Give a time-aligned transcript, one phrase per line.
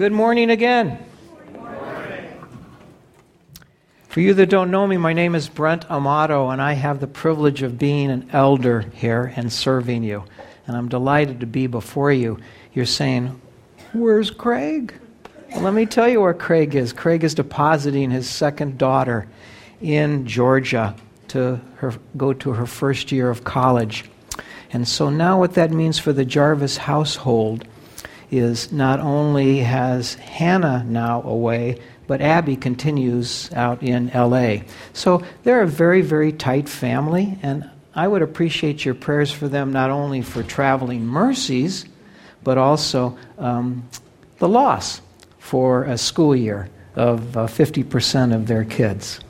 [0.00, 0.98] Good morning again.
[4.08, 7.06] For you that don't know me, my name is Brent Amato, and I have the
[7.06, 10.24] privilege of being an elder here and serving you.
[10.66, 12.38] And I'm delighted to be before you.
[12.72, 13.38] You're saying,
[13.92, 14.94] Where's Craig?
[15.50, 16.94] Well, let me tell you where Craig is.
[16.94, 19.28] Craig is depositing his second daughter
[19.82, 20.96] in Georgia
[21.28, 24.06] to her, go to her first year of college.
[24.72, 27.66] And so now, what that means for the Jarvis household
[28.30, 34.58] is not only has Hannah now away, but Abby continues out in LA.
[34.92, 39.72] So they're a very, very tight family, and I would appreciate your prayers for them
[39.72, 41.84] not only for traveling mercies,
[42.42, 43.88] but also um,
[44.38, 45.00] the loss
[45.38, 49.20] for a school year of uh, 50% of their kids.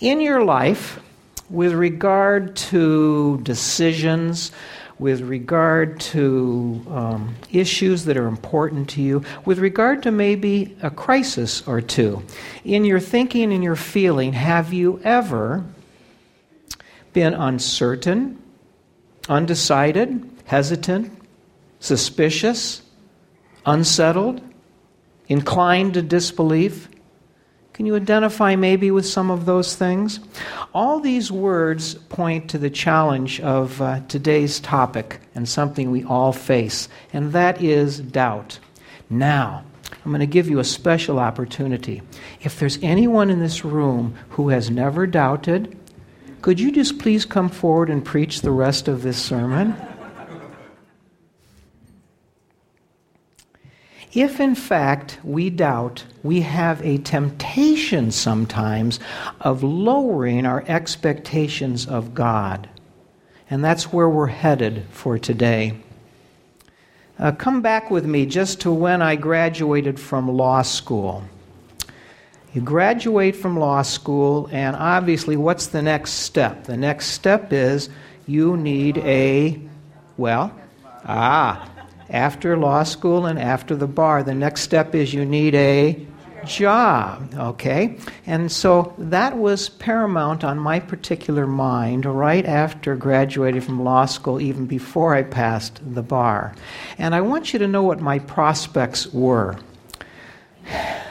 [0.00, 1.00] In your life,
[1.48, 4.52] with regard to decisions,
[4.98, 10.90] with regard to um, issues that are important to you, with regard to maybe a
[10.90, 12.22] crisis or two.
[12.64, 15.64] In your thinking and your feeling, have you ever
[17.12, 18.42] been uncertain,
[19.28, 21.12] undecided, hesitant,
[21.80, 22.82] suspicious,
[23.66, 24.40] unsettled,
[25.28, 26.88] inclined to disbelief?
[27.76, 30.18] Can you identify maybe with some of those things?
[30.72, 36.32] All these words point to the challenge of uh, today's topic and something we all
[36.32, 38.58] face, and that is doubt.
[39.10, 42.00] Now, I'm going to give you a special opportunity.
[42.40, 45.78] If there's anyone in this room who has never doubted,
[46.40, 49.76] could you just please come forward and preach the rest of this sermon?
[54.16, 58.98] If in fact we doubt, we have a temptation sometimes
[59.40, 62.68] of lowering our expectations of God.
[63.50, 65.74] And that's where we're headed for today.
[67.18, 71.22] Uh, come back with me just to when I graduated from law school.
[72.54, 76.64] You graduate from law school, and obviously, what's the next step?
[76.64, 77.90] The next step is
[78.26, 79.60] you need a,
[80.16, 80.58] well,
[81.04, 81.70] ah,
[82.10, 86.06] after law school and after the bar, the next step is you need a
[86.46, 87.98] job, okay?
[88.26, 94.40] And so that was paramount on my particular mind right after graduating from law school,
[94.40, 96.54] even before I passed the bar.
[96.98, 99.58] And I want you to know what my prospects were.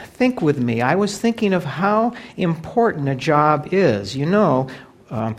[0.04, 0.80] Think with me.
[0.80, 4.16] I was thinking of how important a job is.
[4.16, 4.68] You know,
[5.10, 5.36] um,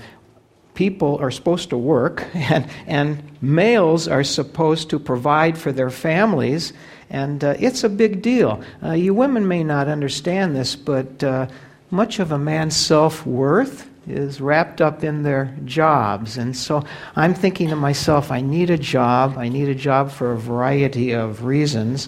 [0.78, 6.72] people are supposed to work, and, and males are supposed to provide for their families,
[7.10, 8.62] and uh, it's a big deal.
[8.84, 11.48] Uh, you women may not understand this, but uh,
[11.90, 16.38] much of a man's self worth is wrapped up in their jobs.
[16.38, 19.38] And so I'm thinking to myself, I need a job.
[19.38, 22.08] I need a job for a variety of reasons.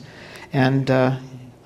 [0.53, 1.17] And uh,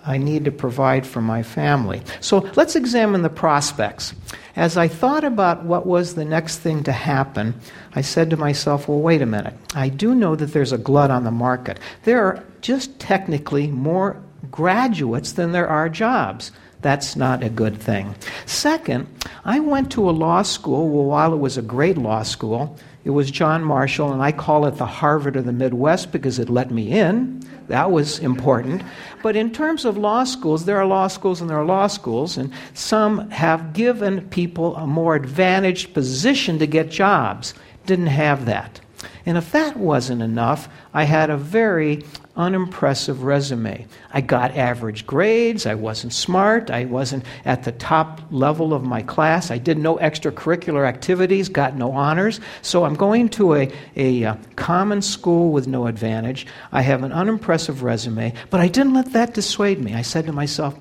[0.05, 2.01] I need to provide for my family.
[2.19, 4.13] So let's examine the prospects.
[4.55, 7.55] As I thought about what was the next thing to happen,
[7.95, 9.53] I said to myself, well, wait a minute.
[9.73, 11.79] I do know that there's a glut on the market.
[12.03, 14.21] There are just technically more
[14.51, 16.51] graduates than there are jobs.
[16.81, 18.13] That's not a good thing.
[18.45, 19.07] Second,
[19.45, 23.11] I went to a law school, well, while it was a great law school, it
[23.11, 26.71] was John Marshall, and I call it the Harvard of the Midwest because it let
[26.71, 27.41] me in.
[27.67, 28.83] That was important.
[29.21, 32.37] But in terms of law schools, there are law schools and there are law schools,
[32.37, 37.53] and some have given people a more advantaged position to get jobs.
[37.85, 38.79] Didn't have that.
[39.25, 42.03] And if that wasn't enough, I had a very
[42.35, 43.85] unimpressive resume.
[44.11, 45.65] I got average grades.
[45.65, 46.71] I wasn't smart.
[46.71, 49.51] I wasn't at the top level of my class.
[49.51, 52.39] I did no extracurricular activities, got no honors.
[52.61, 56.45] So I'm going to a, a, a uh, common school with no advantage.
[56.71, 59.93] I have an unimpressive resume, but I didn't let that dissuade me.
[59.93, 60.77] I said to myself,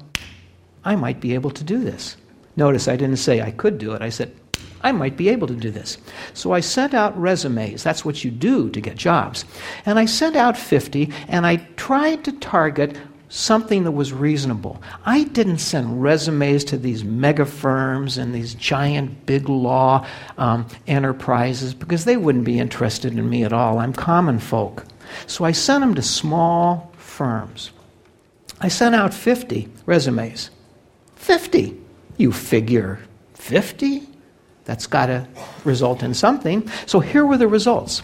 [0.85, 2.17] I might be able to do this.
[2.57, 4.03] Notice I didn't say I could do it.
[4.03, 4.35] I said,
[4.83, 5.99] I might be able to do this.
[6.35, 7.83] So I sent out resumes.
[7.83, 9.45] That's what you do to get jobs.
[9.87, 12.97] And I sent out 50, and I tried to target
[13.33, 14.83] something that was reasonable.
[15.07, 20.07] I didn't send resumes to these mega firms and these giant big law
[20.37, 23.79] um, enterprises because they wouldn't be interested in me at all.
[23.79, 24.85] I'm common folk.
[25.27, 27.71] So I sent them to small firms.
[28.61, 30.51] I sent out 50 resumes.
[31.17, 31.81] 50.
[32.19, 33.01] You figure
[33.35, 34.12] 50?
[34.65, 35.27] That's got to
[35.65, 36.69] result in something.
[36.87, 38.03] So here were the results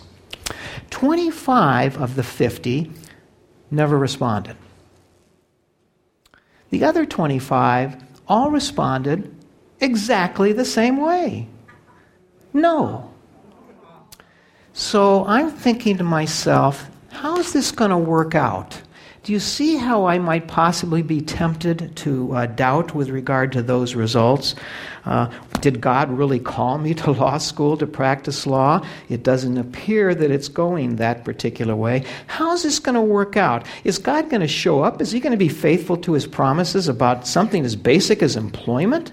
[0.90, 2.90] 25 of the 50
[3.70, 4.56] never responded.
[6.70, 7.96] The other 25
[8.26, 9.34] all responded
[9.80, 11.48] exactly the same way.
[12.52, 13.12] No.
[14.72, 18.80] So I'm thinking to myself, how's this going to work out?
[19.28, 23.62] Do you see how I might possibly be tempted to uh, doubt with regard to
[23.62, 24.54] those results?
[25.04, 25.30] Uh,
[25.60, 28.82] did God really call me to law school to practice law?
[29.10, 32.06] It doesn't appear that it's going that particular way.
[32.26, 33.66] How's this going to work out?
[33.84, 35.02] Is God going to show up?
[35.02, 39.12] Is He going to be faithful to His promises about something as basic as employment?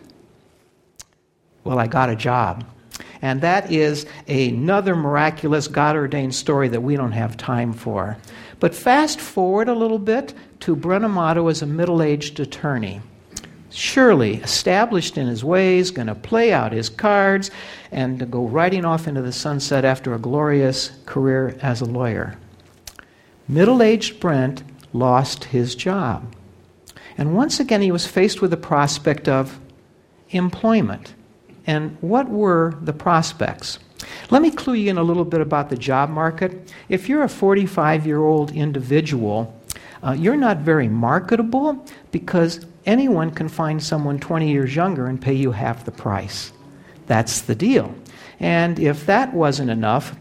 [1.66, 2.64] Well, I got a job.
[3.22, 8.18] And that is another miraculous God ordained story that we don't have time for.
[8.60, 13.02] But fast forward a little bit to Brent Amato as a middle aged attorney.
[13.70, 17.52] Surely established in his ways, going to play out his cards,
[17.92, 22.38] and go riding off into the sunset after a glorious career as a lawyer.
[23.48, 24.64] Middle aged Brent
[24.94, 26.34] lost his job.
[27.18, 29.60] And once again, he was faced with the prospect of
[30.30, 31.14] employment.
[31.68, 33.80] And what were the prospects?
[34.30, 36.74] Let me clue you in a little bit about the job market.
[36.90, 39.54] If you're a 45 year old individual,
[40.04, 45.34] uh, you're not very marketable because anyone can find someone 20 years younger and pay
[45.34, 46.52] you half the price.
[47.08, 47.94] That's the deal.
[48.40, 50.16] And if that wasn't enough,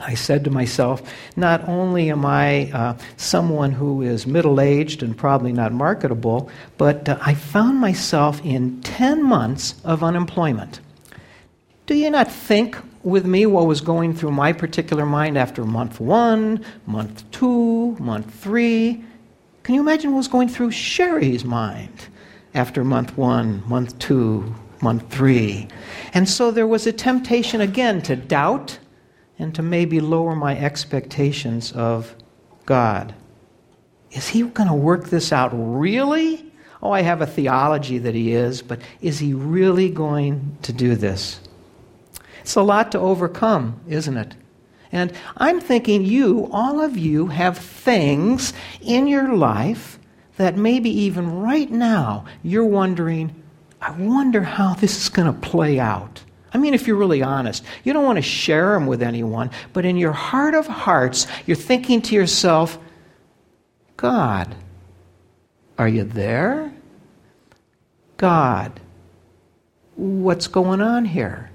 [0.00, 1.02] I said to myself,
[1.36, 7.08] not only am I uh, someone who is middle aged and probably not marketable, but
[7.08, 10.80] uh, I found myself in 10 months of unemployment.
[11.86, 16.00] Do you not think with me what was going through my particular mind after month
[16.00, 19.04] one, month two, month three?
[19.62, 22.08] Can you imagine what was going through Sherry's mind
[22.54, 25.68] after month one, month two, month three?
[26.14, 28.78] And so there was a temptation again to doubt
[29.38, 32.14] and to maybe lower my expectations of
[32.66, 33.14] God.
[34.10, 36.44] Is He going to work this out really?
[36.82, 40.94] Oh, I have a theology that He is, but is He really going to do
[40.94, 41.40] this?
[42.48, 44.34] It's a lot to overcome, isn't it?
[44.90, 49.98] And I'm thinking you, all of you, have things in your life
[50.38, 53.34] that maybe even right now you're wondering,
[53.82, 56.24] I wonder how this is going to play out.
[56.54, 59.84] I mean, if you're really honest, you don't want to share them with anyone, but
[59.84, 62.78] in your heart of hearts, you're thinking to yourself,
[63.98, 64.54] God,
[65.76, 66.72] are you there?
[68.16, 68.80] God,
[69.96, 71.50] what's going on here?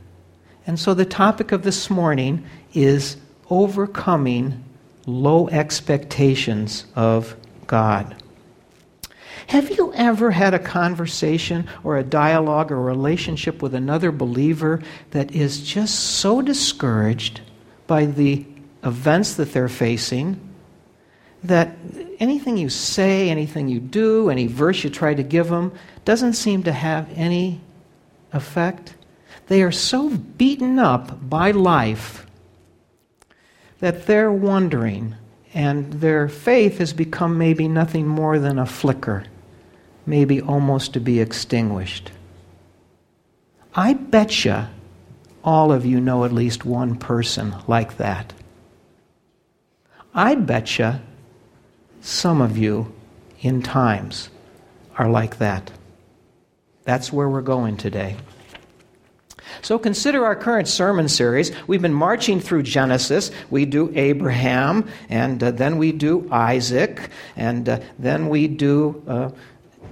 [0.65, 3.18] And so the topic of this morning is
[3.50, 4.63] overcoming
[5.06, 7.36] low expectations of
[7.68, 8.15] God.
[9.48, 14.81] Have you ever had a conversation or a dialogue or a relationship with another believer
[15.12, 17.42] that is just so discouraged
[17.86, 18.45] by the
[18.83, 20.39] events that they're facing
[21.44, 21.75] that
[22.19, 25.74] anything you say, anything you do, any verse you try to give them
[26.06, 27.60] doesn't seem to have any
[28.31, 28.95] effect?
[29.48, 32.25] They are so beaten up by life
[33.80, 35.16] that they're wondering,
[35.54, 39.25] and their faith has become maybe nothing more than a flicker
[40.06, 42.12] maybe almost to be extinguished.
[43.75, 44.66] I bet you
[45.44, 48.34] all of you know at least one person like that.
[50.13, 50.96] I bet you
[52.01, 52.94] some of you
[53.42, 54.30] in times
[54.98, 55.72] are like that.
[56.84, 58.18] That's where we're going today.
[59.62, 61.51] So consider our current sermon series.
[61.68, 63.31] We've been marching through Genesis.
[63.50, 69.29] We do Abraham, and uh, then we do Isaac, and uh, then we do uh,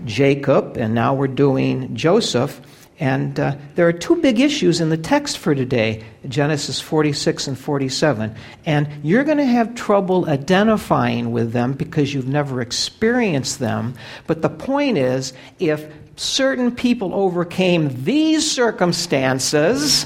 [0.06, 2.62] Jacob, and now we're doing Joseph.
[3.02, 7.58] And uh, there are two big issues in the text for today Genesis 46 and
[7.58, 8.36] 47.
[8.68, 13.96] And you're going to have trouble identifying with them because you've never experienced them.
[14.28, 20.06] But the point is if certain people overcame these circumstances,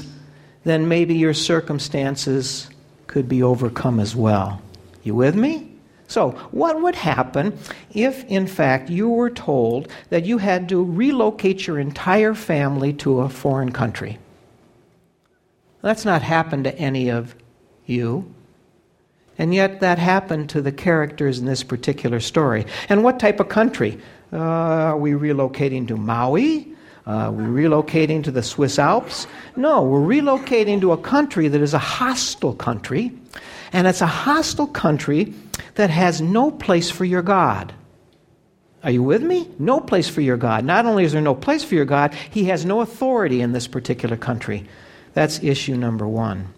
[0.64, 2.70] then maybe your circumstances
[3.06, 4.60] could be overcome as well.
[5.02, 5.70] You with me?
[6.08, 7.58] So, what would happen
[7.92, 13.20] if, in fact, you were told that you had to relocate your entire family to
[13.20, 14.18] a foreign country?
[15.82, 17.34] That's not happened to any of
[17.84, 18.32] you.
[19.36, 22.64] And yet, that happened to the characters in this particular story.
[22.88, 24.00] And what type of country?
[24.32, 26.68] Uh, are we relocating to Maui?
[27.06, 29.26] Uh, are we relocating to the Swiss Alps?
[29.54, 33.12] No, we're relocating to a country that is a hostile country.
[33.72, 35.32] And it's a hostile country
[35.74, 37.72] that has no place for your God.
[38.82, 39.48] Are you with me?
[39.58, 40.64] No place for your God.
[40.64, 43.66] Not only is there no place for your God, he has no authority in this
[43.66, 44.68] particular country.
[45.14, 46.52] That's issue number one.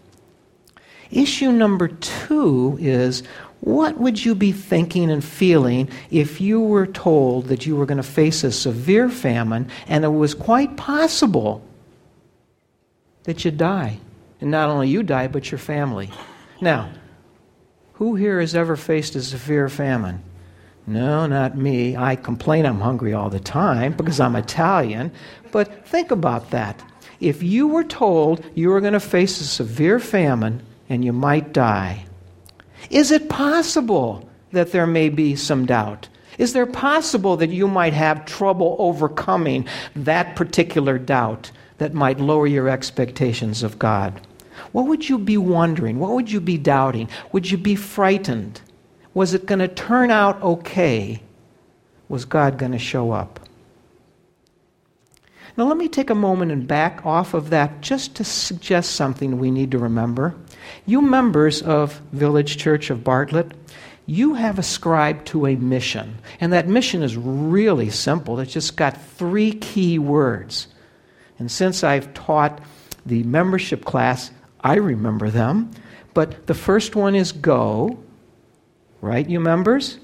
[1.11, 3.23] Issue number two is
[3.61, 7.97] what would you be thinking and feeling if you were told that you were going
[7.99, 11.62] to face a severe famine and it was quite possible
[13.25, 13.99] that you'd die?
[14.41, 16.11] And not only you die, but your family.
[16.61, 16.91] Now,
[17.95, 20.23] Who here has ever faced a severe famine?
[20.87, 21.97] No, not me.
[21.97, 25.11] I complain I'm hungry all the time because I'm Italian.
[25.50, 26.81] But think about that.
[27.19, 31.53] If you were told you were going to face a severe famine and you might
[31.53, 32.07] die,
[32.90, 36.09] is it possible that there may be some doubt?
[36.38, 39.66] Is there possible that you might have trouble overcoming
[39.97, 44.21] that particular doubt that might lower your expectations of God?
[44.73, 45.99] What would you be wondering?
[45.99, 47.09] What would you be doubting?
[47.33, 48.61] Would you be frightened?
[49.14, 51.23] Was it going to turn out okay?
[52.09, 53.40] Was God going to show up?
[55.57, 59.38] Now, let me take a moment and back off of that just to suggest something
[59.38, 60.37] we need to remember.
[60.87, 63.53] You members of Village Church of Bartlett,
[64.07, 66.19] you have ascribed to a mission.
[66.41, 68.41] And that mission is really simple.
[68.41, 70.69] It's just got three key words.
[71.39, 72.61] And since I've taught
[73.05, 75.71] the membership class, I remember them.
[76.15, 77.99] But the first one is go,
[79.01, 79.99] right, you members?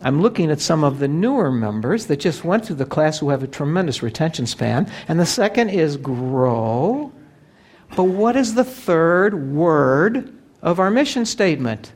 [0.00, 3.30] I'm looking at some of the newer members that just went through the class who
[3.30, 4.90] have a tremendous retention span.
[5.08, 7.12] And the second is grow.
[7.96, 11.92] But what is the third word of our mission statement?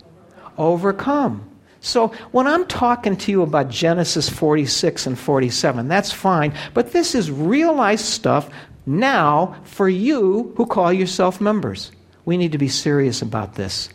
[0.59, 1.49] Overcome.
[1.81, 6.55] So when I'm talking to you about Genesis 46 and 47, that's fine.
[6.75, 8.49] But this is real life stuff
[8.87, 11.91] now for you who call yourself members.
[12.25, 13.89] We need to be serious about this.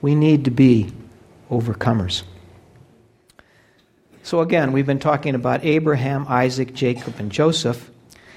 [0.00, 0.90] We need to be
[1.50, 2.22] overcomers.
[4.22, 7.90] So, again, we've been talking about Abraham, Isaac, Jacob, and Joseph.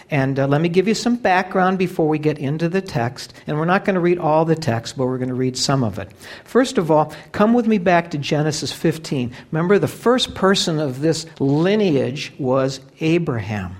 [0.10, 3.34] And uh, let me give you some background before we get into the text.
[3.46, 5.84] And we're not going to read all the text, but we're going to read some
[5.84, 6.12] of it.
[6.46, 9.34] First of all, come with me back to Genesis 15.
[9.52, 13.76] Remember, the first person of this lineage was Abraham.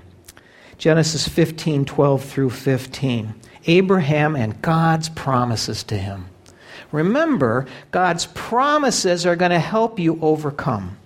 [0.76, 3.34] Genesis 15, 12 through 15.
[3.66, 6.26] Abraham and God's promises to him.
[6.92, 10.96] Remember, God's promises are going to help you overcome.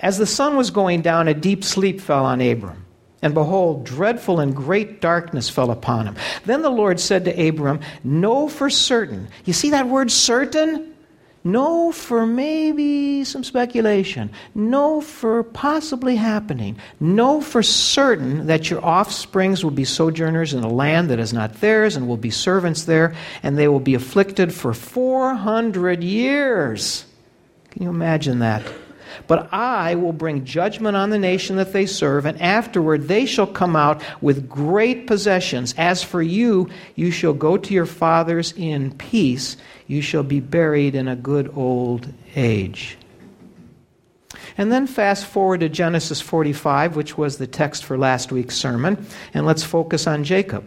[0.00, 2.84] As the sun was going down, a deep sleep fell on Abram.
[3.20, 6.16] And behold, dreadful and great darkness fell upon him.
[6.44, 9.28] Then the Lord said to Abram, Know for certain.
[9.44, 10.94] You see that word certain?
[11.42, 14.30] Know for maybe some speculation.
[14.54, 16.78] Know for possibly happening.
[17.00, 21.60] Know for certain that your offsprings will be sojourners in a land that is not
[21.60, 27.04] theirs and will be servants there, and they will be afflicted for 400 years.
[27.70, 28.62] Can you imagine that?
[29.26, 33.46] But I will bring judgment on the nation that they serve, and afterward they shall
[33.46, 35.74] come out with great possessions.
[35.76, 39.56] As for you, you shall go to your fathers in peace.
[39.86, 42.98] You shall be buried in a good old age.
[44.56, 49.06] And then fast forward to Genesis 45, which was the text for last week's sermon,
[49.32, 50.64] and let's focus on Jacob.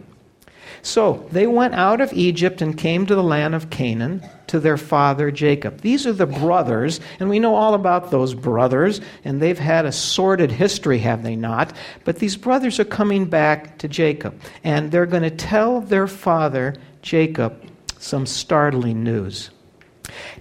[0.80, 4.76] So they went out of Egypt and came to the land of Canaan to their
[4.76, 5.80] father Jacob.
[5.80, 9.92] These are the brothers, and we know all about those brothers, and they've had a
[9.92, 11.72] sordid history, have they not?
[12.04, 16.74] But these brothers are coming back to Jacob, and they're going to tell their father
[17.00, 17.64] Jacob
[17.98, 19.50] some startling news.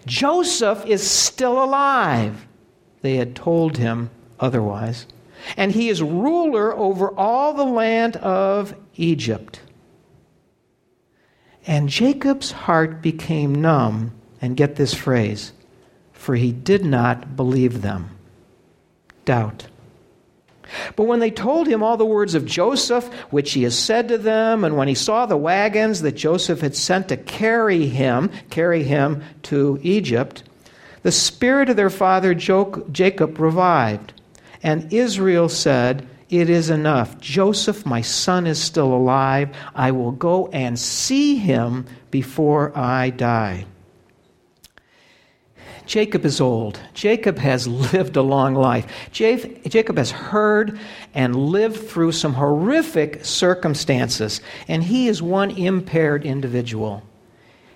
[0.06, 2.48] Joseph is still alive.
[3.02, 4.10] They had told him
[4.40, 5.06] otherwise.
[5.58, 9.61] And he is ruler over all the land of Egypt.
[11.72, 14.12] And Jacob's heart became numb,
[14.42, 15.54] and get this phrase,
[16.12, 18.10] for he did not believe them.
[19.24, 19.68] Doubt.
[20.98, 24.18] But when they told him all the words of Joseph, which he has said to
[24.18, 28.84] them, and when he saw the wagons that Joseph had sent to carry him, carry
[28.84, 30.44] him to Egypt,
[31.04, 34.12] the spirit of their father Jacob revived.
[34.62, 37.20] And Israel said, it is enough.
[37.20, 39.50] Joseph, my son, is still alive.
[39.76, 43.66] I will go and see him before I die.
[45.86, 46.80] Jacob is old.
[46.94, 49.12] Jacob has lived a long life.
[49.12, 50.80] Jacob has heard
[51.14, 57.04] and lived through some horrific circumstances, and he is one impaired individual.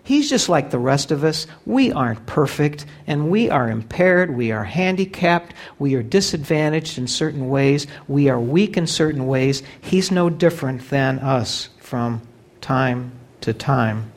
[0.05, 1.47] He's just like the rest of us.
[1.65, 4.35] We aren't perfect, and we are impaired.
[4.35, 5.55] We are handicapped.
[5.79, 7.87] We are disadvantaged in certain ways.
[8.07, 9.63] We are weak in certain ways.
[9.81, 12.21] He's no different than us from
[12.61, 14.11] time to time.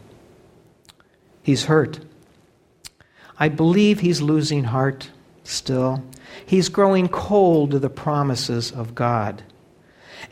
[1.43, 2.01] He's hurt.
[3.39, 5.11] I believe he's losing heart
[5.43, 6.05] still.
[6.45, 9.43] He's growing cold to the promises of God.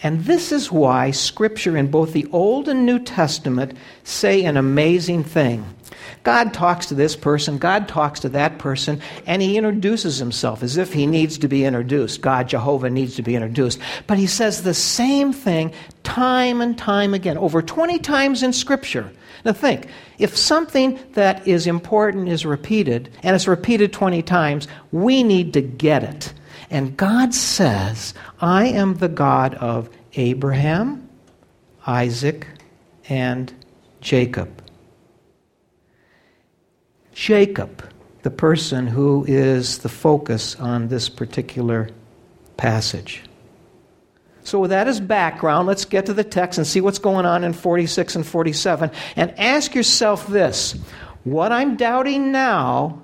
[0.03, 5.25] And this is why Scripture in both the Old and New Testament say an amazing
[5.25, 5.65] thing.
[6.23, 10.77] God talks to this person, God talks to that person, and he introduces himself as
[10.77, 12.21] if he needs to be introduced.
[12.21, 13.79] God, Jehovah, needs to be introduced.
[14.07, 15.73] But he says the same thing
[16.03, 19.11] time and time again, over 20 times in Scripture.
[19.45, 19.87] Now think,
[20.19, 25.61] if something that is important is repeated, and it's repeated 20 times, we need to
[25.61, 26.33] get it.
[26.71, 31.09] And God says, I am the God of Abraham,
[31.87, 32.47] Isaac,
[33.09, 33.53] and
[34.01, 34.63] Jacob.
[37.13, 37.89] Jacob,
[38.23, 41.89] the person who is the focus on this particular
[42.57, 43.23] passage.
[44.43, 47.43] So, with that as background, let's get to the text and see what's going on
[47.43, 48.91] in 46 and 47.
[49.17, 50.77] And ask yourself this
[51.25, 53.03] what I'm doubting now,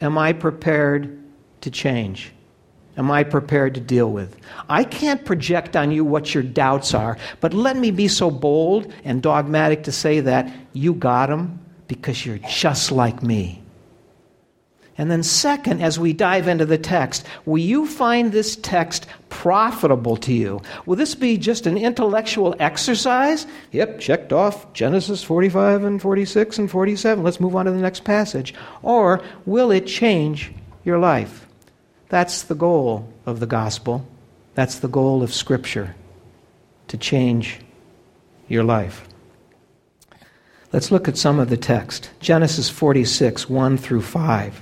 [0.00, 1.22] am I prepared
[1.60, 2.32] to change?
[2.96, 4.36] Am I prepared to deal with?
[4.68, 8.92] I can't project on you what your doubts are, but let me be so bold
[9.04, 11.58] and dogmatic to say that you got them
[11.88, 13.62] because you're just like me.
[14.98, 20.18] And then, second, as we dive into the text, will you find this text profitable
[20.18, 20.60] to you?
[20.84, 23.46] Will this be just an intellectual exercise?
[23.70, 27.24] Yep, checked off Genesis 45 and 46 and 47.
[27.24, 28.52] Let's move on to the next passage.
[28.82, 30.52] Or will it change
[30.84, 31.41] your life?
[32.12, 34.06] That's the goal of the gospel.
[34.54, 35.94] That's the goal of Scripture
[36.88, 37.60] to change
[38.48, 39.08] your life.
[40.74, 44.60] Let's look at some of the text Genesis 46, 1 through 5.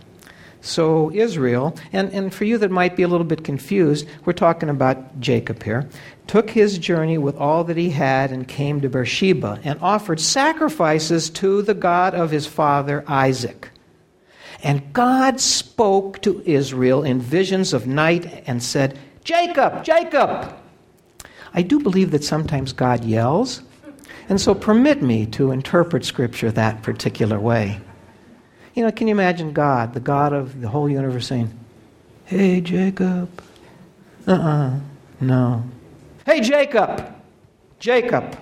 [0.61, 4.69] So, Israel, and, and for you that might be a little bit confused, we're talking
[4.69, 5.88] about Jacob here,
[6.28, 11.28] took his journey with all that he had and came to Beersheba and offered sacrifices
[11.30, 13.71] to the God of his father Isaac.
[14.62, 20.55] And God spoke to Israel in visions of night and said, Jacob, Jacob!
[21.55, 23.62] I do believe that sometimes God yells,
[24.29, 27.81] and so permit me to interpret Scripture that particular way.
[28.75, 31.50] You know, can you imagine God, the God of the whole universe, saying,
[32.25, 33.29] Hey, Jacob?
[34.26, 34.81] Uh uh-uh, uh
[35.21, 35.64] no.
[36.25, 37.12] Hey, Jacob!
[37.79, 38.38] Jacob!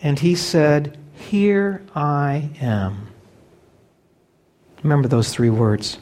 [0.00, 3.08] And he said, Here I am.
[4.82, 5.98] Remember those three words.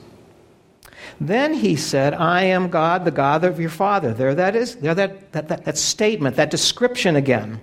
[1.21, 4.13] Then he said, I am God, the God of your father.
[4.13, 7.61] There that is, there that, that, that, that statement, that description again.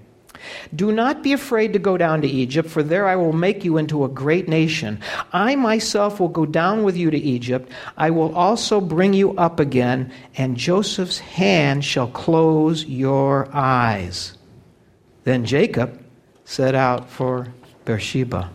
[0.75, 3.77] Do not be afraid to go down to Egypt, for there I will make you
[3.77, 4.99] into a great nation.
[5.31, 7.71] I myself will go down with you to Egypt.
[7.97, 14.37] I will also bring you up again, and Joseph's hand shall close your eyes.
[15.23, 16.00] Then Jacob
[16.51, 17.47] set out for
[17.85, 18.49] Beersheba.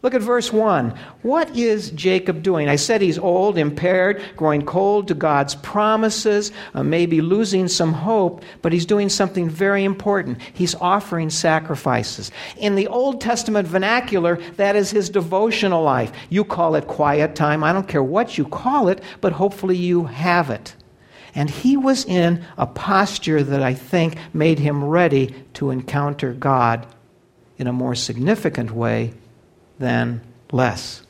[0.00, 0.98] Look at verse 1.
[1.20, 2.70] What is Jacob doing?
[2.70, 8.42] I said he's old, impaired, growing cold to God's promises, uh, maybe losing some hope,
[8.62, 10.40] but he's doing something very important.
[10.54, 12.32] He's offering sacrifices.
[12.56, 16.10] In the Old Testament vernacular, that is his devotional life.
[16.30, 17.62] You call it quiet time.
[17.62, 20.74] I don't care what you call it, but hopefully you have it.
[21.34, 26.86] And he was in a posture that I think made him ready to encounter God
[27.56, 29.14] in a more significant way
[29.78, 31.02] than less.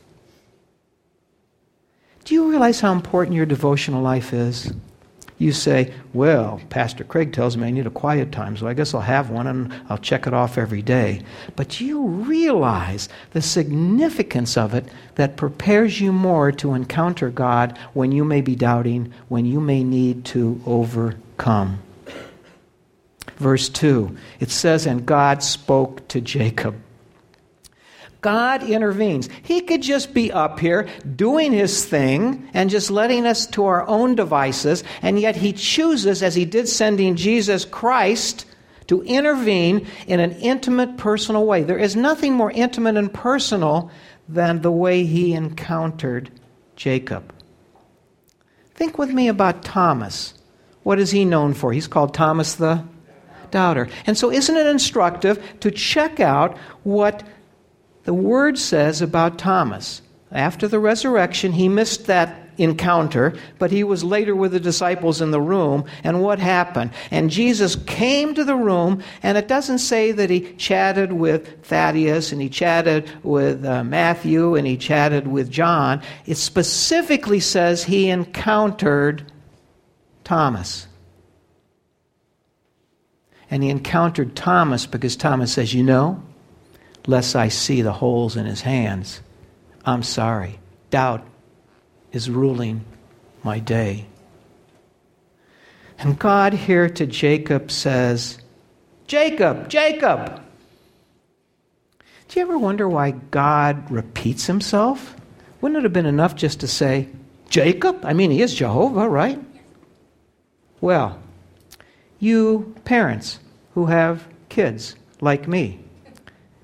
[2.24, 4.72] Do you realize how important your devotional life is?
[5.42, 8.94] You say, Well, Pastor Craig tells me I need a quiet time, so I guess
[8.94, 11.22] I'll have one and I'll check it off every day.
[11.56, 18.12] But you realize the significance of it that prepares you more to encounter God when
[18.12, 21.80] you may be doubting, when you may need to overcome.
[23.36, 26.76] Verse 2, it says, And God spoke to Jacob.
[28.22, 29.28] God intervenes.
[29.42, 33.86] He could just be up here doing his thing and just letting us to our
[33.88, 38.46] own devices, and yet he chooses, as he did sending Jesus Christ,
[38.86, 41.62] to intervene in an intimate, personal way.
[41.64, 43.90] There is nothing more intimate and personal
[44.28, 46.30] than the way he encountered
[46.76, 47.34] Jacob.
[48.74, 50.34] Think with me about Thomas.
[50.84, 51.72] What is he known for?
[51.72, 52.84] He's called Thomas the
[53.50, 53.88] Doubter.
[54.06, 57.22] And so, isn't it instructive to check out what
[58.04, 60.02] the word says about Thomas.
[60.30, 65.30] After the resurrection, he missed that encounter, but he was later with the disciples in
[65.30, 65.84] the room.
[66.04, 66.92] And what happened?
[67.10, 72.32] And Jesus came to the room, and it doesn't say that he chatted with Thaddeus
[72.32, 76.02] and he chatted with uh, Matthew and he chatted with John.
[76.26, 79.30] It specifically says he encountered
[80.24, 80.86] Thomas.
[83.50, 86.22] And he encountered Thomas because Thomas says, You know,
[87.06, 89.20] lest I see the holes in his hands.
[89.84, 90.58] I'm sorry.
[90.90, 91.26] Doubt
[92.12, 92.84] is ruling
[93.42, 94.06] my day.
[95.98, 98.38] And God here to Jacob says,
[99.06, 100.42] Jacob, Jacob.
[102.28, 105.14] Do you ever wonder why God repeats himself?
[105.60, 107.08] Wouldn't it have been enough just to say,
[107.50, 108.04] Jacob?
[108.04, 109.38] I mean, he is Jehovah, right?
[110.80, 111.18] Well,
[112.18, 113.38] you parents,
[113.74, 115.78] who have kids like me.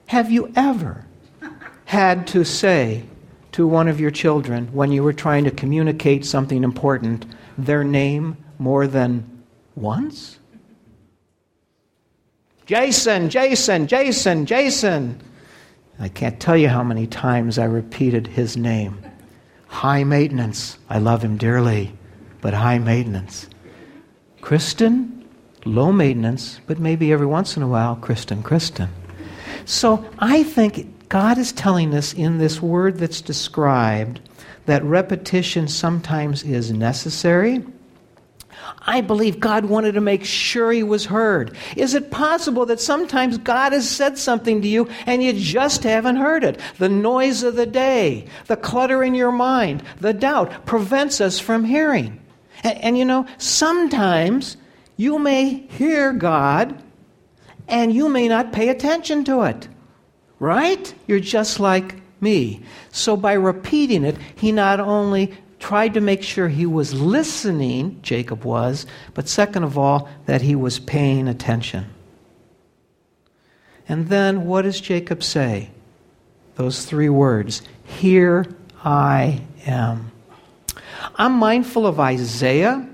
[0.08, 1.04] Have you ever
[1.84, 3.04] had to say
[3.52, 7.26] to one of your children when you were trying to communicate something important
[7.58, 9.44] their name more than
[9.76, 10.38] once?
[12.64, 15.20] Jason, Jason, Jason, Jason.
[16.00, 19.02] I can't tell you how many times I repeated his name.
[19.66, 20.78] High maintenance.
[20.88, 21.92] I love him dearly,
[22.40, 23.46] but high maintenance.
[24.40, 25.28] Kristen,
[25.66, 28.88] low maintenance, but maybe every once in a while, Kristen, Kristen.
[29.68, 34.20] So I think God is telling us in this word that's described
[34.64, 37.62] that repetition sometimes is necessary
[38.86, 41.56] I believe God wanted to make sure he was heard.
[41.76, 46.16] Is it possible that sometimes God has said something to you and you just haven't
[46.16, 46.60] heard it?
[46.78, 51.64] The noise of the day, the clutter in your mind, the doubt prevents us from
[51.64, 52.20] hearing.
[52.62, 54.56] And, and you know, sometimes
[54.96, 56.82] you may hear God
[57.68, 59.68] and you may not pay attention to it.
[60.40, 60.94] Right?
[61.06, 62.62] You're just like me.
[62.90, 68.44] So by repeating it, he not only tried to make sure he was listening, Jacob
[68.44, 71.86] was, but second of all, that he was paying attention.
[73.88, 75.70] And then what does Jacob say?
[76.56, 78.46] Those three words Here
[78.84, 80.12] I am.
[81.16, 82.88] I'm mindful of Isaiah.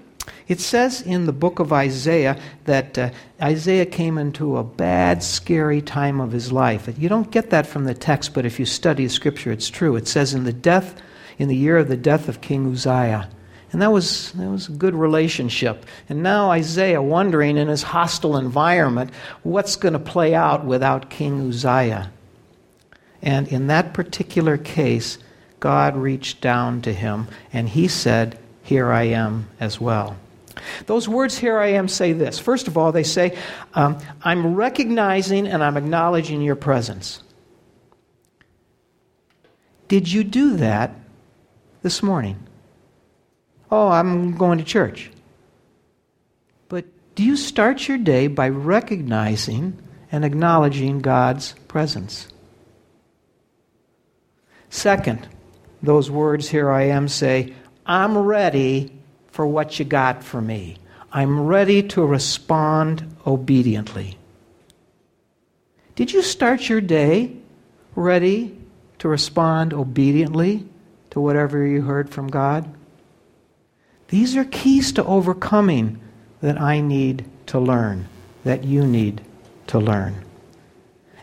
[0.47, 5.81] It says in the book of Isaiah that uh, Isaiah came into a bad, scary
[5.81, 6.93] time of his life.
[6.99, 9.97] You don't get that from the text, but if you study Scripture, it's true.
[9.97, 11.01] It says, In the death
[11.39, 13.29] in the year of the death of King Uzziah.
[13.73, 15.85] And that was, that was a good relationship.
[16.09, 19.11] And now Isaiah wondering in his hostile environment
[19.43, 22.13] what's going to play out without King Uzziah.
[23.21, 25.19] And in that particular case,
[25.59, 30.19] God reached down to him and he said, Here I am as well.
[30.87, 32.39] Those words, here I am, say this.
[32.39, 33.37] First of all, they say,
[33.75, 37.23] um, I'm recognizing and I'm acknowledging your presence.
[39.89, 40.95] Did you do that
[41.83, 42.39] this morning?
[43.71, 45.11] Oh, I'm going to church.
[46.69, 49.79] But do you start your day by recognizing
[50.11, 52.29] and acknowledging God's presence?
[54.71, 55.29] Second,
[55.83, 57.55] those words, here I am, say,
[57.87, 58.94] I'm ready
[59.35, 60.77] for what you got for me.
[61.13, 64.17] I'm ready to respond obediently.
[65.97, 67.35] Did you start your day
[67.97, 68.57] ready
[69.01, 70.65] to respond obediently
[71.11, 72.73] to whatever you heard from God?
[74.07, 76.01] These are keys to overcoming
[76.41, 78.07] that I need to learn,
[78.45, 79.21] that you need
[79.67, 80.25] to learn.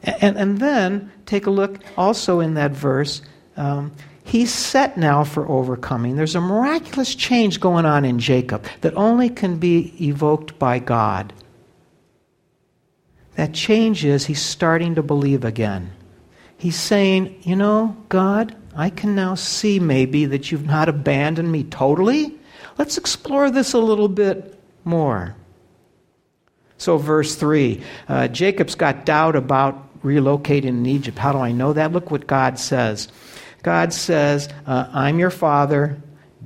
[0.03, 3.21] And, and then take a look also in that verse.
[3.55, 6.15] Um, he's set now for overcoming.
[6.15, 11.33] There's a miraculous change going on in Jacob that only can be evoked by God.
[13.35, 15.91] That change is he's starting to believe again.
[16.57, 21.63] He's saying, You know, God, I can now see maybe that you've not abandoned me
[21.63, 22.37] totally.
[22.77, 25.35] Let's explore this a little bit more.
[26.77, 31.17] So, verse 3 uh, Jacob's got doubt about relocating in Egypt.
[31.17, 31.91] How do I know that?
[31.91, 33.07] Look what God says.
[33.63, 36.01] God says, uh, I'm your father.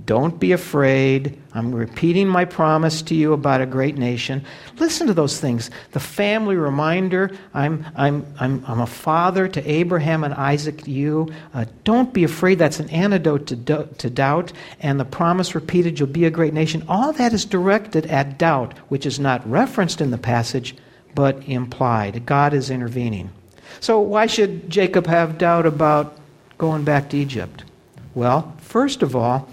[0.06, 1.42] Don't be afraid.
[1.54, 4.44] I'm repeating my promise to you about a great nation.
[4.78, 5.72] Listen to those things.
[5.94, 11.34] The family reminder I'm, I'm, I'm, I'm a father to Abraham and Isaac you.
[11.54, 12.60] Uh, don't be afraid.
[12.60, 14.52] That's an antidote to, do, to doubt.
[14.82, 16.84] And the promise repeated, you'll be a great nation.
[16.90, 20.76] All that is directed at doubt, which is not referenced in the passage,
[21.16, 22.26] but implied.
[22.26, 23.32] God is intervening.
[23.80, 26.18] So, why should Jacob have doubt about
[26.58, 27.64] going back to Egypt?
[28.14, 29.50] Well, first of all,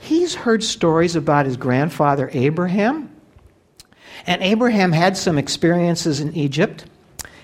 [0.00, 3.10] he's heard stories about his grandfather Abraham.
[4.26, 6.84] And Abraham had some experiences in Egypt,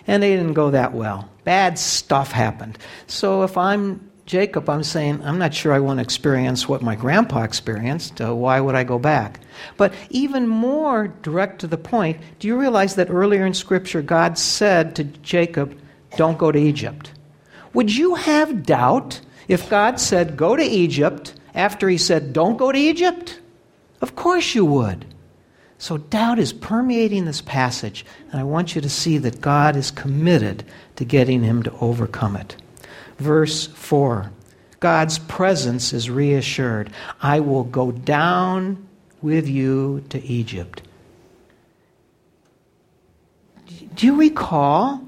[0.07, 1.31] and they didn't go that well.
[1.45, 2.79] Bad stuff happened.
[3.07, 6.97] So if I'm Jacob, I'm saying, I'm not sure I want to experience what my
[6.97, 8.21] grandpa experienced.
[8.21, 9.41] Uh, why would I go back?
[9.77, 14.37] But even more direct to the point, do you realize that earlier in Scripture, God
[14.37, 15.79] said to Jacob,
[16.17, 17.13] Don't go to Egypt?
[17.77, 22.73] Would you have doubt if God said, Go to Egypt, after he said, Don't go
[22.73, 23.39] to Egypt?
[24.01, 25.05] Of course you would.
[25.77, 29.91] So doubt is permeating this passage, and I want you to see that God is
[29.91, 30.65] committed
[30.97, 32.57] to getting him to overcome it.
[33.19, 34.33] Verse 4
[34.81, 36.91] God's presence is reassured.
[37.21, 38.89] I will go down
[39.21, 40.81] with you to Egypt.
[43.95, 45.06] Do you recall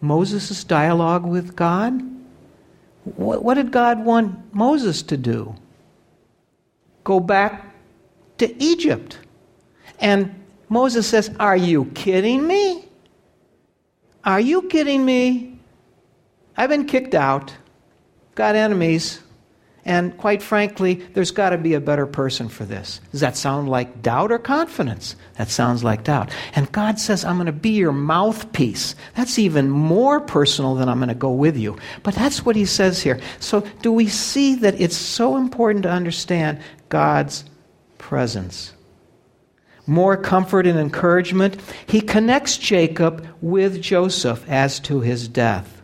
[0.00, 2.00] Moses' dialogue with God?
[3.04, 5.54] What, did God want Moses to do?
[7.04, 7.74] go back
[8.38, 9.18] to Egypt.
[9.98, 10.34] And
[10.68, 12.84] Moses says, Are you kidding me?
[14.24, 15.58] Are you kidding me?
[16.56, 17.52] I've been kicked out,
[18.34, 19.20] got enemies,
[19.84, 23.00] and quite frankly, there's got to be a better person for this.
[23.12, 25.16] Does that sound like doubt or confidence?
[25.36, 26.30] That sounds like doubt.
[26.54, 28.94] And God says, I'm going to be your mouthpiece.
[29.14, 31.78] That's even more personal than I'm going to go with you.
[32.02, 33.20] But that's what he says here.
[33.38, 37.44] So, do we see that it's so important to understand God's
[37.96, 38.74] presence?
[39.86, 41.58] More comfort and encouragement.
[41.86, 45.79] He connects Jacob with Joseph as to his death.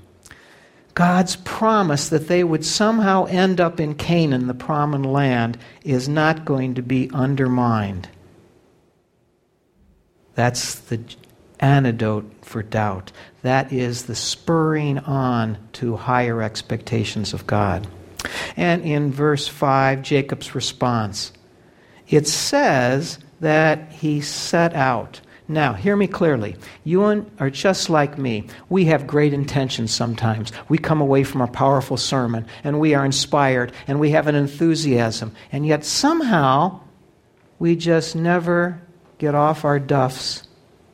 [0.97, 6.47] God's promise that they would somehow end up in Canaan, the promised land, is not
[6.47, 8.09] going to be undermined.
[10.37, 11.01] That's the
[11.61, 13.13] antidote for doubt.
[13.43, 17.87] That is the spurring on to higher expectations of God.
[18.57, 21.31] And in verse 5, Jacob's response
[22.09, 25.21] it says that he set out.
[25.49, 26.57] Now, hear me clearly.
[26.83, 27.03] You
[27.39, 28.49] are just like me.
[28.69, 30.51] We have great intentions sometimes.
[30.69, 34.35] We come away from a powerful sermon and we are inspired and we have an
[34.35, 35.33] enthusiasm.
[35.53, 36.81] And yet, somehow,
[37.61, 38.81] we just never
[39.19, 40.49] get off our duffs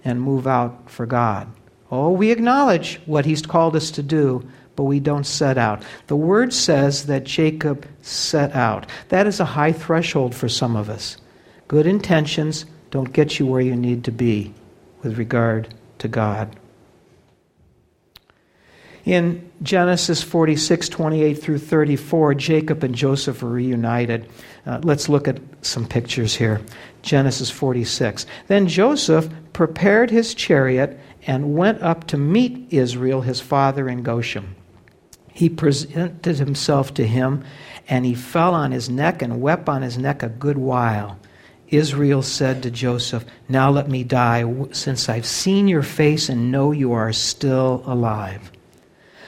[0.04, 1.50] and move out for God.
[1.90, 5.82] Oh, we acknowledge what He's called us to do, but we don't set out.
[6.06, 8.86] The Word says that Jacob set out.
[9.08, 11.16] That is a high threshold for some of us.
[11.68, 14.52] Good intentions, don't get you where you need to be
[15.02, 16.54] with regard to God.
[19.06, 24.28] In Genesis 46, 28 through 34, Jacob and Joseph are reunited.
[24.66, 26.60] Uh, let's look at some pictures here.
[27.00, 28.26] Genesis 46.
[28.46, 34.54] Then Joseph prepared his chariot and went up to meet Israel, his father, in Goshen.
[35.32, 37.42] He presented himself to him,
[37.88, 41.18] and he fell on his neck and wept on his neck a good while.
[41.72, 46.70] Israel said to Joseph, Now let me die, since I've seen your face and know
[46.70, 48.52] you are still alive.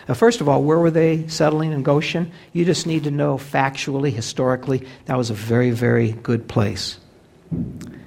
[0.07, 2.31] Uh, first of all, where were they settling in Goshen?
[2.53, 6.99] You just need to know factually, historically, that was a very, very good place.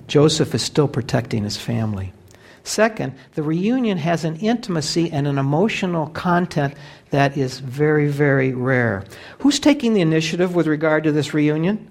[0.06, 2.14] Joseph is still protecting his family.
[2.64, 6.76] Second, the reunion has an intimacy and an emotional content
[7.10, 9.04] that is very, very rare.
[9.40, 11.88] Who's taking the initiative with regard to this reunion?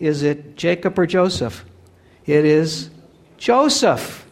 [0.00, 1.64] Is it Jacob or Joseph?
[2.26, 2.90] It is
[3.36, 4.26] Joseph.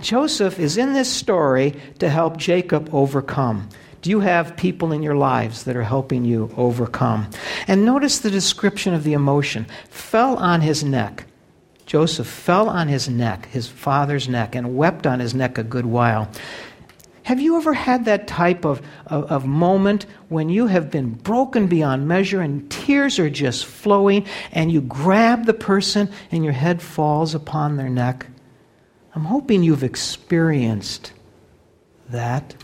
[0.00, 3.68] Joseph is in this story to help Jacob overcome.
[4.02, 7.28] Do you have people in your lives that are helping you overcome?
[7.66, 11.26] And notice the description of the emotion fell on his neck.
[11.86, 15.86] Joseph fell on his neck, his father's neck, and wept on his neck a good
[15.86, 16.30] while.
[17.26, 21.66] Have you ever had that type of, of, of, moment when you have been broken
[21.66, 26.80] beyond measure and tears are just flowing and you grab the person and your head
[26.80, 28.28] falls upon their neck?
[29.12, 31.14] I'm hoping you've experienced
[32.10, 32.54] that.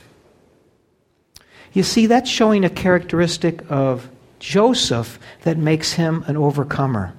[1.72, 7.14] You see, that's showing a characteristic of Joseph that makes him an overcomer.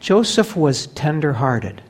[0.00, 1.82] Joseph was tender hearted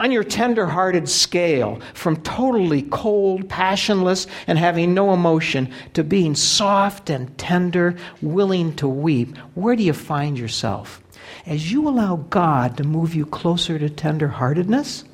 [0.00, 6.34] on your tender hearted scale from totally cold, passionless, and having no emotion to being
[6.34, 11.02] soft and tender, willing to weep, where do you find yourself?
[11.46, 15.04] As you allow God to move you closer to tender heartedness,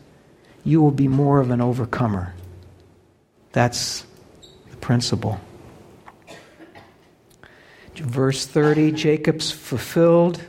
[0.64, 2.33] you will be more of an overcomer.
[3.53, 4.07] That's
[4.70, 5.40] the principle.
[7.96, 10.40] Verse 30 Jacob's fulfilled.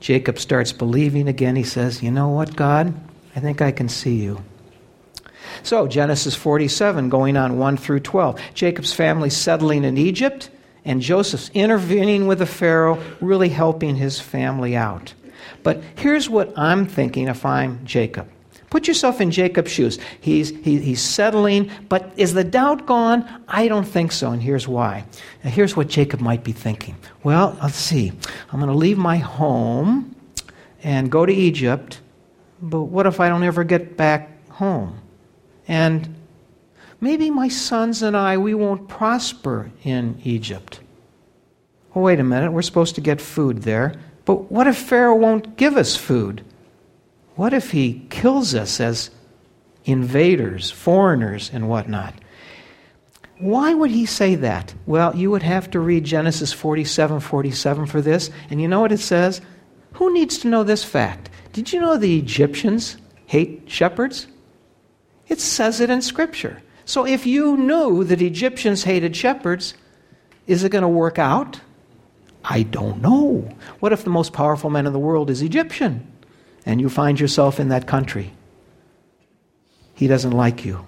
[0.00, 1.56] Jacob starts believing again.
[1.56, 2.94] He says, You know what, God?
[3.36, 4.42] I think I can see you.
[5.62, 8.40] So, Genesis 47, going on 1 through 12.
[8.54, 10.48] Jacob's family settling in Egypt,
[10.84, 15.12] and Joseph's intervening with the Pharaoh, really helping his family out.
[15.62, 18.28] But here's what I'm thinking if I'm Jacob.
[18.70, 19.98] Put yourself in Jacob's shoes.
[20.20, 23.28] He's, he, he's settling, but is the doubt gone?
[23.48, 25.04] I don't think so, and here's why.
[25.44, 26.96] Now, here's what Jacob might be thinking.
[27.22, 28.12] Well, let's see.
[28.50, 30.16] I'm going to leave my home
[30.82, 32.00] and go to Egypt
[32.60, 35.00] but what if I don't ever get back home?
[35.68, 36.14] And
[37.00, 40.80] maybe my sons and I, we won't prosper in Egypt.
[41.94, 43.94] Well, wait a minute, we're supposed to get food there.
[44.24, 46.44] But what if Pharaoh won't give us food?
[47.36, 49.10] What if he kills us as
[49.84, 52.14] invaders, foreigners, and whatnot?
[53.38, 54.74] Why would he say that?
[54.86, 58.30] Well, you would have to read Genesis 47 47 for this.
[58.50, 59.40] And you know what it says?
[59.94, 61.30] Who needs to know this fact?
[61.56, 64.26] Did you know the Egyptians hate shepherds?
[65.26, 66.60] It says it in Scripture.
[66.84, 69.72] So if you knew that Egyptians hated shepherds,
[70.46, 71.58] is it going to work out?
[72.44, 73.48] I don't know.
[73.80, 76.06] What if the most powerful man in the world is Egyptian
[76.66, 78.34] and you find yourself in that country?
[79.94, 80.84] He doesn't like you.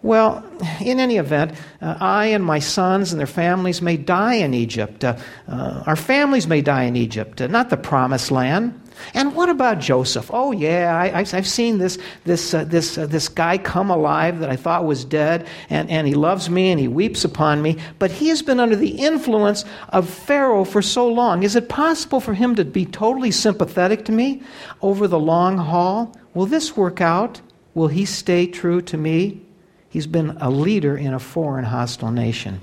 [0.00, 4.54] Well, in any event, uh, I and my sons and their families may die in
[4.54, 5.04] Egypt.
[5.04, 8.80] Uh, uh, our families may die in Egypt, uh, not the promised land.
[9.14, 10.30] And what about Joseph?
[10.32, 14.50] Oh, yeah, I, have seen this, this, uh, this, uh, this guy come alive that
[14.50, 18.10] I thought was dead, and, and he loves me and he weeps upon me, but
[18.10, 21.42] he has been under the influence of Pharaoh for so long.
[21.42, 24.42] Is it possible for him to be totally sympathetic to me
[24.82, 26.16] over the long haul?
[26.34, 27.40] Will this work out?
[27.74, 29.42] Will he stay true to me?
[29.88, 32.60] He's been a leader in a foreign hostile nation.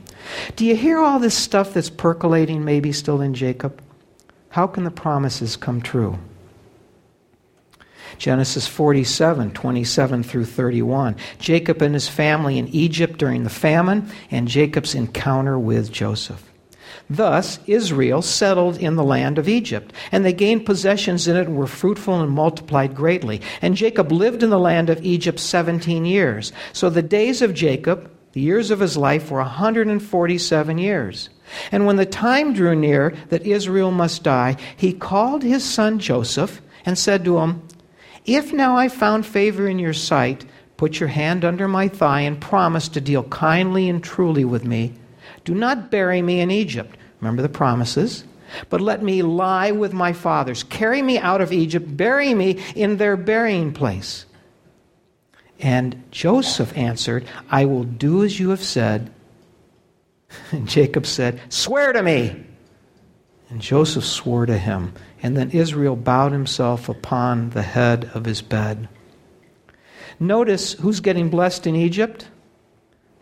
[0.56, 3.82] Do you hear all this stuff that's percolating maybe still in Jacob?
[4.54, 6.20] How can the promises come true?
[8.20, 11.16] Genesis 47, 27 through 31.
[11.39, 16.52] Jacob and his family in Egypt during the famine, and Jacob's encounter with Joseph.
[17.10, 21.58] Thus, Israel settled in the land of Egypt, and they gained possessions in it and
[21.58, 23.42] were fruitful and multiplied greatly.
[23.60, 26.54] And Jacob lived in the land of Egypt 17 years.
[26.74, 31.30] So the days of Jacob, the years of his life, were 147 years.
[31.72, 36.62] And when the time drew near that Israel must die, he called his son Joseph
[36.86, 37.68] and said to him,
[38.26, 40.46] If now I found favor in your sight,
[40.78, 44.94] put your hand under my thigh and promise to deal kindly and truly with me.
[45.46, 46.98] Do not bury me in Egypt.
[47.20, 48.26] Remember the promises.
[48.70, 50.63] But let me lie with my fathers.
[50.63, 51.98] Carry me out of Egypt.
[51.98, 54.26] Bury me in their burying place.
[55.60, 59.12] And Joseph answered, I will do as you have said.
[60.52, 62.46] And Jacob said, Swear to me.
[63.50, 64.93] And Joseph swore to him.
[65.22, 68.89] And then Israel bowed himself upon the head of his bed.
[70.19, 72.28] Notice who's getting blessed in Egypt?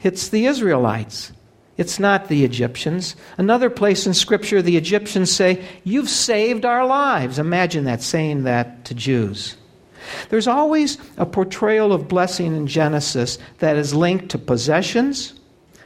[0.02, 1.32] It's the Israelites.
[1.78, 3.16] It's not the Egyptians.
[3.38, 7.40] Another place in Scripture, the Egyptians say, You've saved our lives.
[7.40, 9.56] Imagine that, saying that to Jews.
[10.30, 15.34] There's always a portrayal of blessing in Genesis that is linked to possessions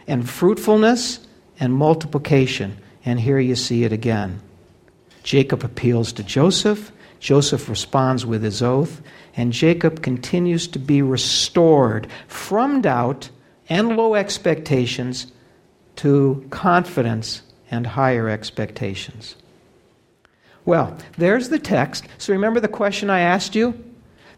[0.08, 1.20] and fruitfulness
[1.60, 2.78] and multiplication.
[3.06, 4.42] And here you see it again.
[5.24, 6.92] Jacob appeals to Joseph.
[7.20, 9.02] Joseph responds with his oath.
[9.36, 13.30] And Jacob continues to be restored from doubt
[13.68, 15.32] and low expectations
[15.98, 17.42] to confidence
[17.72, 19.36] and higher expectations.
[20.66, 22.06] Well, there's the text.
[22.18, 23.84] So remember the question I asked you?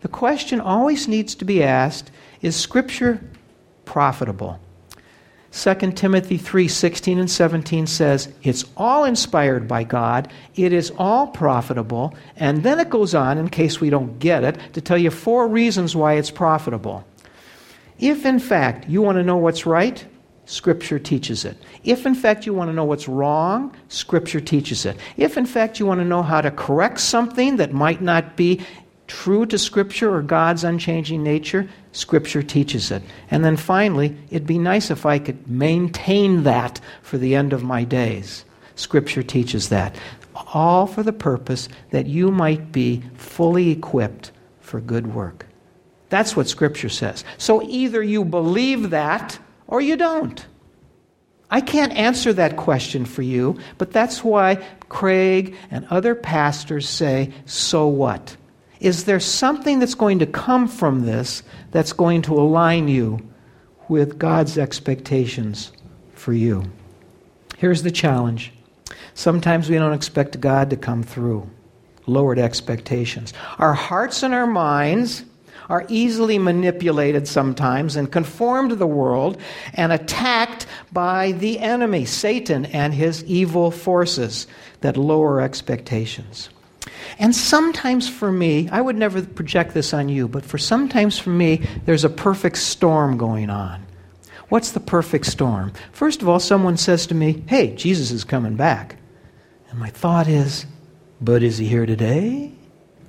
[0.01, 3.21] The question always needs to be asked is Scripture
[3.85, 4.59] profitable?
[5.57, 11.25] 2 Timothy 3 16 and 17 says, It's all inspired by God, it is all
[11.25, 12.13] profitable.
[12.35, 15.47] And then it goes on, in case we don't get it, to tell you four
[15.47, 17.03] reasons why it's profitable.
[17.97, 20.05] If, in fact, you want to know what's right,
[20.45, 21.57] Scripture teaches it.
[21.83, 24.95] If, in fact, you want to know what's wrong, Scripture teaches it.
[25.17, 28.61] If, in fact, you want to know how to correct something that might not be
[29.07, 31.67] true to Scripture or God's unchanging nature,
[31.97, 33.01] Scripture teaches it.
[33.31, 37.63] And then finally, it'd be nice if I could maintain that for the end of
[37.63, 38.45] my days.
[38.75, 39.95] Scripture teaches that.
[40.53, 45.47] All for the purpose that you might be fully equipped for good work.
[46.09, 47.23] That's what Scripture says.
[47.39, 50.45] So either you believe that or you don't.
[51.49, 57.33] I can't answer that question for you, but that's why Craig and other pastors say,
[57.47, 58.37] so what?
[58.79, 61.43] Is there something that's going to come from this
[61.77, 63.19] that's going to align you
[63.87, 65.71] with God's expectations
[66.15, 66.63] for you?
[67.59, 68.51] Here's the challenge.
[69.13, 71.47] Sometimes we don't expect God to come through.
[72.07, 73.31] Lowered expectations.
[73.59, 75.23] Our hearts and our minds
[75.69, 79.39] are easily manipulated sometimes and conformed to the world
[79.75, 84.47] and attacked by the enemy, Satan, and his evil forces
[84.81, 86.49] that lower expectations.
[87.19, 91.29] And sometimes for me, I would never project this on you, but for sometimes for
[91.29, 93.85] me, there's a perfect storm going on.
[94.49, 95.73] What's the perfect storm?
[95.91, 98.97] First of all, someone says to me, Hey, Jesus is coming back.
[99.69, 100.65] And my thought is,
[101.19, 102.51] But is he here today?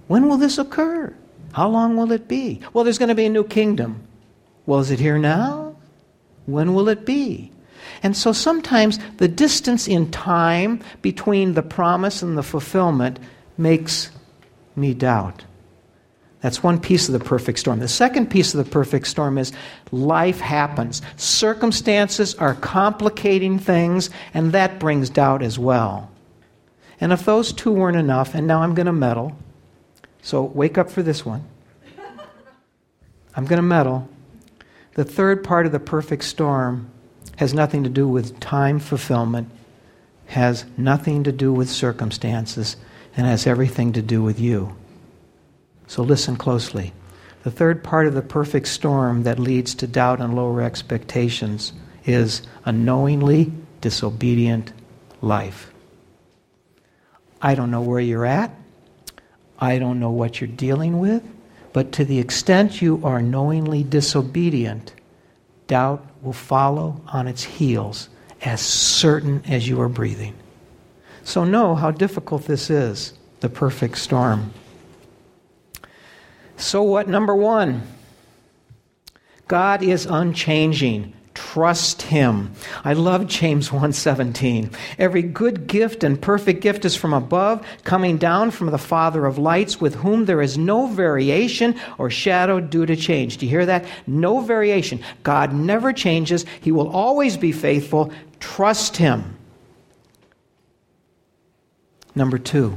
[0.08, 1.14] When will this occur?
[1.52, 2.60] How long will it be?
[2.72, 4.02] Well, there's going to be a new kingdom.
[4.66, 5.76] Well, is it here now?
[6.46, 7.52] When will it be?
[8.02, 13.18] And so sometimes the distance in time between the promise and the fulfillment
[13.58, 14.10] makes
[14.76, 15.44] me doubt.
[16.40, 17.80] That's one piece of the perfect storm.
[17.80, 19.52] The second piece of the perfect storm is
[19.90, 21.02] life happens.
[21.16, 26.10] Circumstances are complicating things, and that brings doubt as well.
[27.00, 29.36] And if those two weren't enough, and now I'm going to meddle,
[30.22, 31.44] so wake up for this one.
[33.34, 34.08] I'm going to meddle.
[34.94, 36.90] The third part of the perfect storm
[37.36, 39.48] has nothing to do with time fulfillment,
[40.26, 42.76] has nothing to do with circumstances,
[43.18, 44.76] and has everything to do with you.
[45.88, 46.92] So listen closely.
[47.42, 51.72] The third part of the perfect storm that leads to doubt and lower expectations
[52.04, 54.72] is a knowingly disobedient
[55.20, 55.72] life.
[57.42, 58.54] I don't know where you're at.
[59.58, 61.24] I don't know what you're dealing with.
[61.72, 64.94] But to the extent you are knowingly disobedient,
[65.66, 68.10] doubt will follow on its heels
[68.42, 70.34] as certain as you are breathing.
[71.28, 74.50] So know how difficult this is the perfect storm.
[76.56, 77.06] So, what?
[77.06, 77.82] Number one,
[79.46, 81.12] God is unchanging.
[81.34, 82.52] Trust him.
[82.82, 84.72] I love James 1:17.
[84.98, 89.36] Every good gift and perfect gift is from above, coming down from the Father of
[89.36, 93.36] lights, with whom there is no variation or shadow due to change.
[93.36, 93.84] Do you hear that?
[94.06, 95.00] No variation.
[95.24, 96.46] God never changes.
[96.62, 98.10] He will always be faithful.
[98.40, 99.37] Trust him.
[102.18, 102.76] Number 2.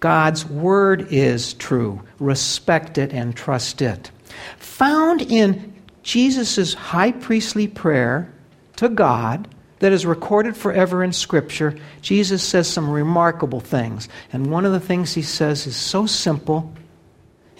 [0.00, 2.02] God's word is true.
[2.18, 4.10] Respect it and trust it.
[4.58, 8.32] Found in Jesus' high priestly prayer
[8.76, 9.46] to God
[9.78, 14.08] that is recorded forever in Scripture, Jesus says some remarkable things.
[14.32, 16.74] And one of the things he says is so simple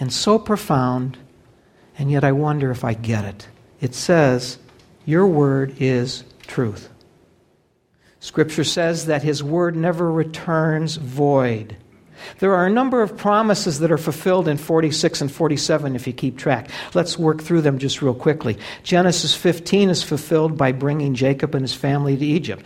[0.01, 1.16] and so profound,
[1.96, 3.46] and yet I wonder if I get it.
[3.80, 4.59] It says,
[5.05, 6.88] Your word is truth.
[8.21, 11.77] Scripture says that his word never returns void.
[12.39, 16.12] There are a number of promises that are fulfilled in 46 and 47 if you
[16.12, 16.68] keep track.
[16.95, 18.59] Let's work through them just real quickly.
[18.83, 22.64] Genesis 15 is fulfilled by bringing Jacob and his family to Egypt.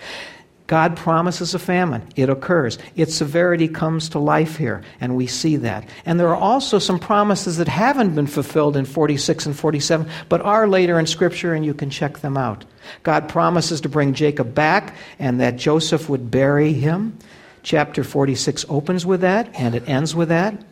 [0.67, 2.03] God promises a famine.
[2.17, 2.79] It occurs.
[2.97, 5.87] Its severity comes to life here, and we see that.
[6.07, 10.41] And there are also some promises that haven't been fulfilled in 46 and 47, but
[10.41, 12.65] are later in Scripture, and you can check them out.
[13.03, 17.18] God promises to bring Jacob back and that Joseph would bury him.
[17.62, 20.62] Chapter 46 opens with that and it ends with that.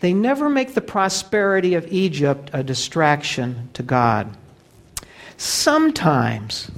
[0.00, 4.34] They never make the prosperity of Egypt a distraction to God.
[5.36, 6.70] Sometimes,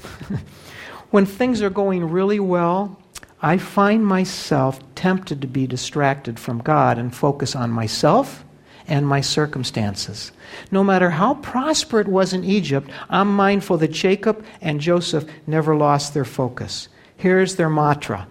[1.11, 3.01] when things are going really well,
[3.41, 8.45] I find myself tempted to be distracted from God and focus on myself
[8.87, 10.33] and my circumstances.
[10.71, 15.77] No matter how prosper it was in Egypt, I'm mindful that Jacob and Joseph never
[15.77, 16.89] lost their focus.
[17.17, 18.27] Here's their mantra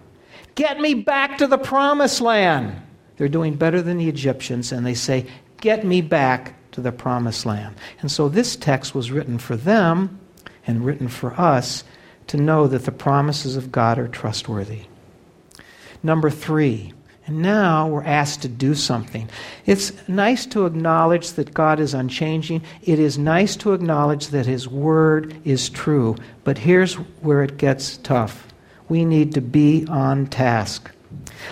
[0.54, 2.80] Get me back to the promised land.
[3.16, 5.26] They're doing better than the Egyptians, and they say,
[5.60, 7.76] Get me back to the promised land.
[8.00, 10.18] And so this text was written for them
[10.66, 11.84] and written for us
[12.28, 14.82] to know that the promises of God are trustworthy.
[16.02, 16.92] Number three,
[17.26, 19.28] and now we're asked to do something.
[19.64, 22.62] It's nice to acknowledge that God is unchanging.
[22.82, 26.16] It is nice to acknowledge that His Word is true.
[26.42, 28.48] But here's where it gets tough
[28.88, 30.90] we need to be on task.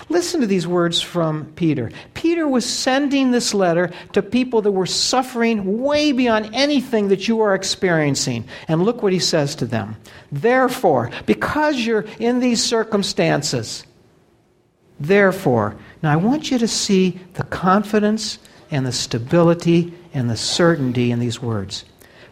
[0.09, 1.91] Listen to these words from Peter.
[2.13, 7.41] Peter was sending this letter to people that were suffering way beyond anything that you
[7.41, 8.45] are experiencing.
[8.67, 9.95] And look what he says to them.
[10.31, 13.85] Therefore, because you're in these circumstances,
[15.03, 18.39] therefore, now I want you to see the confidence
[18.69, 21.85] and the stability and the certainty in these words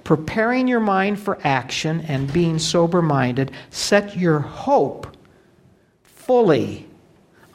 [0.10, 5.16] preparing your mind for action and being sober minded, set your hope
[6.02, 6.88] fully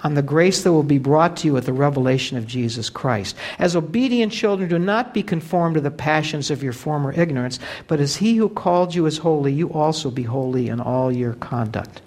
[0.04, 3.34] on the grace that will be brought to you at the revelation of Jesus Christ.
[3.58, 7.58] As obedient children, do not be conformed to the passions of your former ignorance,
[7.88, 11.32] but as he who called you is holy, you also be holy in all your
[11.32, 12.02] conduct.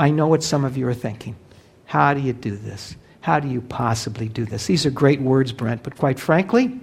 [0.00, 1.36] I know what some of you are thinking.
[1.84, 2.96] How do you do this?
[3.20, 4.66] How do you possibly do this?
[4.66, 6.80] These are great words, Brent, but quite frankly,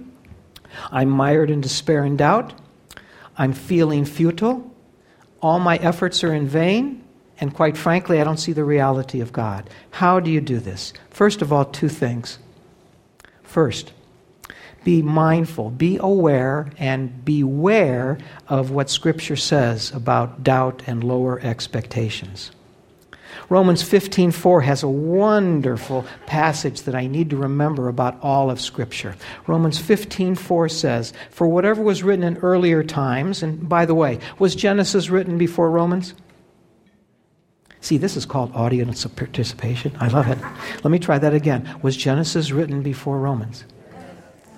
[0.92, 2.54] I'm mired in despair and doubt.
[3.36, 4.72] I'm feeling futile.
[5.42, 7.02] All my efforts are in vain.
[7.40, 9.68] And quite frankly, I don't see the reality of God.
[9.90, 10.92] How do you do this?
[11.10, 12.38] First of all, two things.
[13.42, 13.92] First,
[14.84, 22.52] be mindful, be aware, and beware of what Scripture says about doubt and lower expectations.
[23.48, 29.16] Romans 15:4 has a wonderful passage that I need to remember about all of scripture.
[29.46, 34.54] Romans 15:4 says, "For whatever was written in earlier times, and by the way, was
[34.54, 36.14] Genesis written before Romans?"
[37.80, 39.92] See, this is called audience participation.
[40.00, 40.38] I love it.
[40.82, 41.68] Let me try that again.
[41.80, 43.64] Was Genesis written before Romans?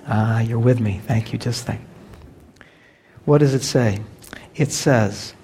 [0.08, 1.00] Ah, you're with me.
[1.06, 1.38] Thank you.
[1.38, 1.80] Just think.
[3.26, 4.00] What does it say?
[4.56, 5.34] It says,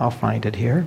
[0.00, 0.86] I'll find it here.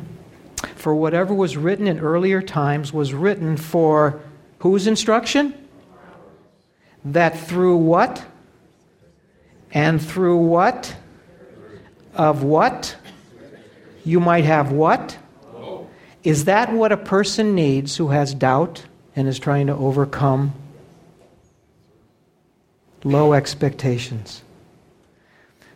[0.85, 4.21] For whatever was written in earlier times was written for
[4.59, 5.55] whose instruction?
[7.05, 8.23] That through what?
[9.71, 10.95] And through what?
[12.13, 12.95] Of what?
[14.03, 15.17] You might have what?
[16.23, 20.53] Is that what a person needs who has doubt and is trying to overcome
[23.03, 24.43] low expectations.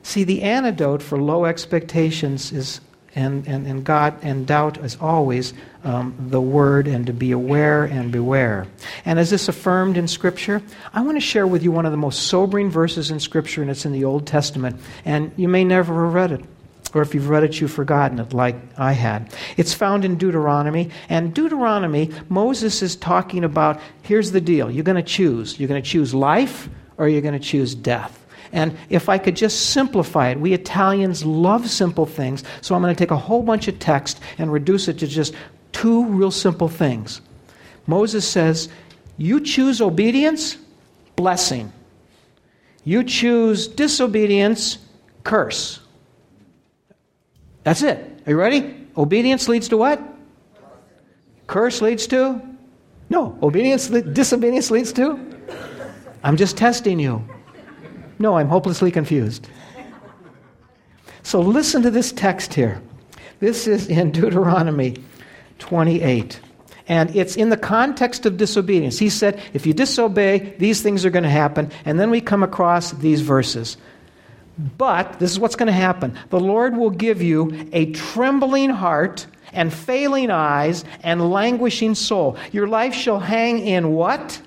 [0.04, 2.80] See, the antidote for low expectations is,
[3.16, 5.54] and, and, and God and doubt is always
[5.84, 8.68] um, the Word and to be aware and beware.
[9.06, 10.62] And as this affirmed in Scripture,
[10.94, 13.72] I want to share with you one of the most sobering verses in Scripture, and
[13.72, 14.80] it's in the Old Testament.
[15.06, 16.46] And you may never have read it.
[16.94, 19.32] Or if you've read it, you've forgotten it, like I had.
[19.58, 20.90] It's found in Deuteronomy.
[21.08, 24.72] And Deuteronomy, Moses is talking about here's the deal.
[24.72, 25.60] You're going to choose.
[25.60, 28.19] You're going to choose life or you're going to choose death.
[28.52, 32.96] And if I could just simplify it, we Italians love simple things, so I'm going
[32.96, 35.34] to take a whole bunch of text and reduce it to just
[35.72, 37.22] two real simple things.
[37.86, 38.70] Moses says,
[39.18, 40.58] You choose obedience,
[41.16, 41.72] blessing.
[42.84, 44.80] You choose disobedience,
[45.24, 45.80] curse.
[47.64, 48.22] That's it.
[48.26, 48.88] Are you ready?
[48.98, 50.02] Obedience leads to what?
[51.48, 52.42] Curse leads to?
[53.10, 53.38] No.
[53.42, 55.20] Obedience, disobedience leads to?
[56.24, 57.24] I'm just testing you.
[58.20, 59.48] No, I'm hopelessly confused.
[61.24, 62.82] So listen to this text here.
[63.40, 64.98] This is in Deuteronomy
[65.60, 66.42] 28.
[66.88, 68.98] And it's in the context of disobedience.
[69.00, 71.72] He said, if you disobey, these things are going to happen.
[71.86, 73.78] And then we come across these verses.
[74.78, 79.26] But this is what's going to happen the Lord will give you a trembling heart
[79.54, 82.36] and failing eyes and languishing soul.
[82.52, 84.42] Your life shall hang in what?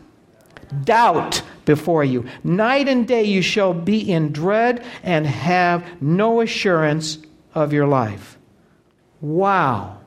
[0.85, 2.25] Doubt before you.
[2.45, 7.19] Night and day you shall be in dread and have no assurance
[7.55, 8.39] of your life.
[9.21, 9.99] Wow.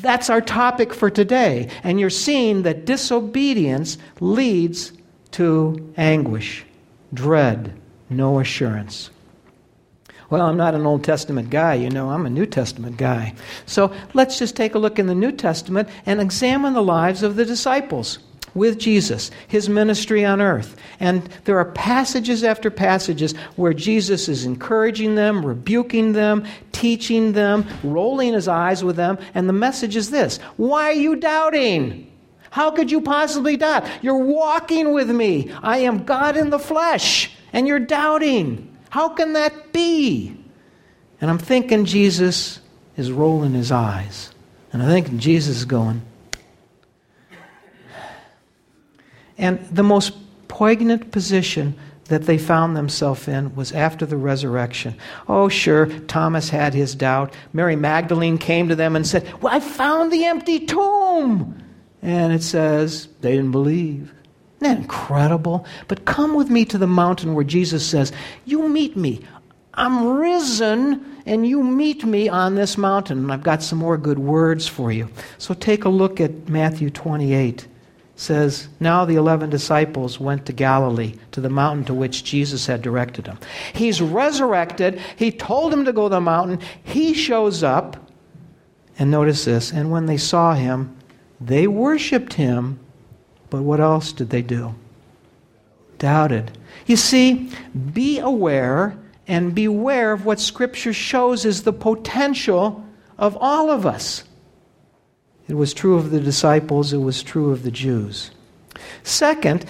[0.00, 1.68] That's our topic for today.
[1.82, 4.92] And you're seeing that disobedience leads
[5.32, 6.64] to anguish,
[7.12, 7.74] dread,
[8.10, 9.10] no assurance.
[10.30, 13.34] Well, I'm not an Old Testament guy, you know, I'm a New Testament guy.
[13.66, 17.36] So let's just take a look in the New Testament and examine the lives of
[17.36, 18.18] the disciples
[18.54, 20.76] with Jesus, his ministry on earth.
[21.00, 27.66] And there are passages after passages where Jesus is encouraging them, rebuking them, teaching them,
[27.82, 29.18] rolling his eyes with them.
[29.34, 32.10] And the message is this Why are you doubting?
[32.50, 33.84] How could you possibly doubt?
[34.00, 35.50] You're walking with me.
[35.62, 38.70] I am God in the flesh, and you're doubting.
[38.90, 40.36] How can that be?
[41.20, 42.60] And I'm thinking Jesus
[42.96, 44.30] is rolling his eyes.
[44.72, 46.02] And I think Jesus is going,
[49.38, 50.12] And the most
[50.48, 51.76] poignant position
[52.06, 54.94] that they found themselves in was after the resurrection.
[55.28, 57.32] Oh, sure, Thomas had his doubt.
[57.52, 61.60] Mary Magdalene came to them and said, Well, I found the empty tomb.
[62.02, 64.12] And it says, they didn't believe.
[64.60, 65.64] Isn't that incredible?
[65.88, 68.12] But come with me to the mountain where Jesus says,
[68.44, 69.24] You meet me.
[69.76, 73.18] I'm risen, and you meet me on this mountain.
[73.18, 75.08] And I've got some more good words for you.
[75.38, 77.66] So take a look at Matthew 28
[78.16, 82.82] says, Now the eleven disciples went to Galilee, to the mountain to which Jesus had
[82.82, 83.38] directed them.
[83.72, 85.00] He's resurrected.
[85.16, 86.60] He told them to go to the mountain.
[86.82, 87.96] He shows up.
[88.98, 89.72] And notice this.
[89.72, 90.96] And when they saw him,
[91.40, 92.78] they worshiped him.
[93.50, 94.74] But what else did they do?
[95.98, 96.56] Doubted.
[96.86, 97.50] You see,
[97.92, 98.96] be aware
[99.26, 102.84] and beware of what Scripture shows is the potential
[103.18, 104.24] of all of us.
[105.48, 108.30] It was true of the disciples, it was true of the Jews.
[109.02, 109.66] Second,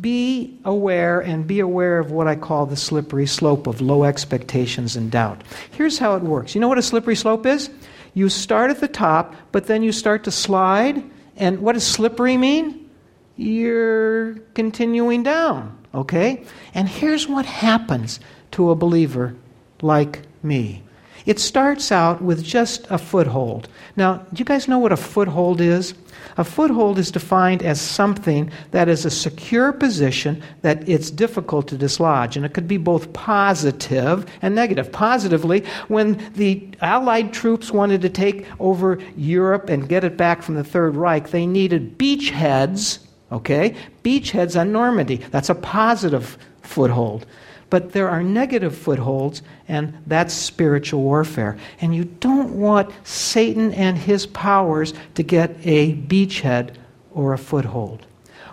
[0.00, 4.96] be aware and be aware of what I call the slippery slope of low expectations
[4.96, 5.42] and doubt.
[5.70, 6.54] Here's how it works.
[6.54, 7.70] You know what a slippery slope is?
[8.14, 11.02] You start at the top, but then you start to slide.
[11.36, 12.90] And what does slippery mean?
[13.36, 16.44] You're continuing down, okay?
[16.74, 18.18] And here's what happens
[18.52, 19.36] to a believer
[19.82, 20.82] like me
[21.28, 23.68] it starts out with just a foothold.
[23.96, 25.92] Now, do you guys know what a foothold is?
[26.38, 31.76] A foothold is defined as something that is a secure position that it's difficult to
[31.76, 32.34] dislodge.
[32.34, 34.90] And it could be both positive and negative.
[34.90, 40.54] Positively, when the Allied troops wanted to take over Europe and get it back from
[40.54, 43.00] the Third Reich, they needed beachheads,
[43.32, 43.76] okay?
[44.02, 45.16] Beachheads on Normandy.
[45.16, 47.26] That's a positive foothold.
[47.70, 51.58] But there are negative footholds, and that's spiritual warfare.
[51.80, 56.74] And you don't want Satan and his powers to get a beachhead
[57.12, 58.06] or a foothold.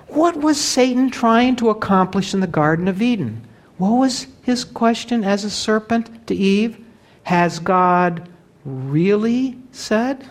[0.08, 3.46] What was Satan trying to accomplish in the Garden of Eden?
[3.78, 6.78] What was his question as a serpent to Eve?
[7.24, 8.30] Has God
[8.64, 10.26] really said?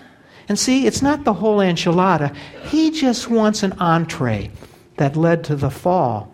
[0.49, 2.35] And see, it's not the whole enchilada.
[2.67, 4.51] He just wants an entree
[4.97, 6.33] that led to the fall,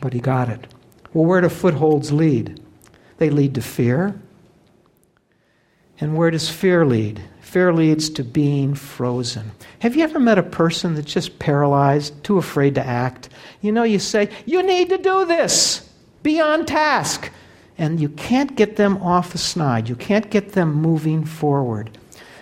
[0.00, 0.69] but he got it.
[1.12, 2.60] Well, where do footholds lead?
[3.18, 4.20] They lead to fear.
[6.00, 7.22] And where does fear lead?
[7.40, 9.50] Fear leads to being frozen.
[9.80, 13.28] Have you ever met a person that's just paralyzed, too afraid to act?
[13.60, 15.88] You know, you say, You need to do this,
[16.22, 17.30] be on task.
[17.76, 21.98] And you can't get them off the snide, you can't get them moving forward.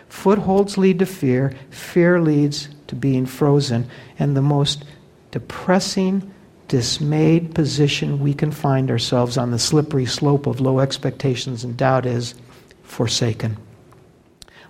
[0.08, 3.88] Footholds lead to fear, fear leads to being frozen.
[4.18, 4.84] And the most
[5.30, 6.34] depressing,
[6.68, 12.06] dismayed position we can find ourselves on the slippery slope of low expectations and doubt
[12.06, 12.34] is
[12.82, 13.56] forsaken.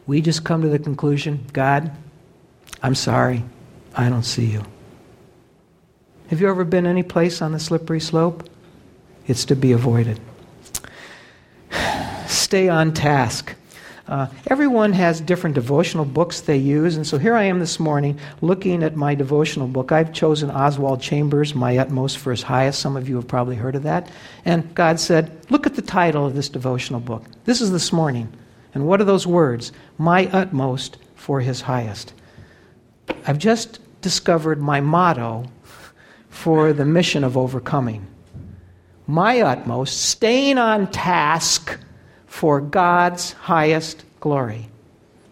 [0.07, 1.90] We just come to the conclusion God,
[2.82, 3.44] I'm sorry,
[3.94, 4.64] I don't see you.
[6.28, 8.49] Have you ever been any place on the slippery slope?
[9.26, 10.20] It's to be avoided.
[12.26, 13.55] Stay on task.
[14.09, 18.18] Uh, everyone has different devotional books they use, and so here I am this morning
[18.40, 19.92] looking at my devotional book.
[19.92, 22.80] I've chosen Oswald Chambers, My Utmost for His Highest.
[22.80, 24.11] Some of you have probably heard of that.
[24.46, 27.22] And God said, Look at the title of this devotional book.
[27.44, 28.32] This is this morning.
[28.72, 29.72] And what are those words?
[29.98, 32.14] My utmost for His highest.
[33.26, 35.50] I've just discovered my motto
[36.30, 38.06] for the mission of overcoming.
[39.06, 41.78] My utmost, staying on task
[42.29, 44.68] for God's highest glory.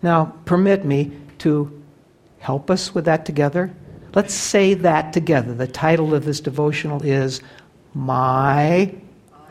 [0.03, 1.83] Now, permit me to
[2.39, 3.73] help us with that together.
[4.15, 5.55] Let's say that together.
[5.55, 7.41] The title of this devotional is
[7.95, 8.95] My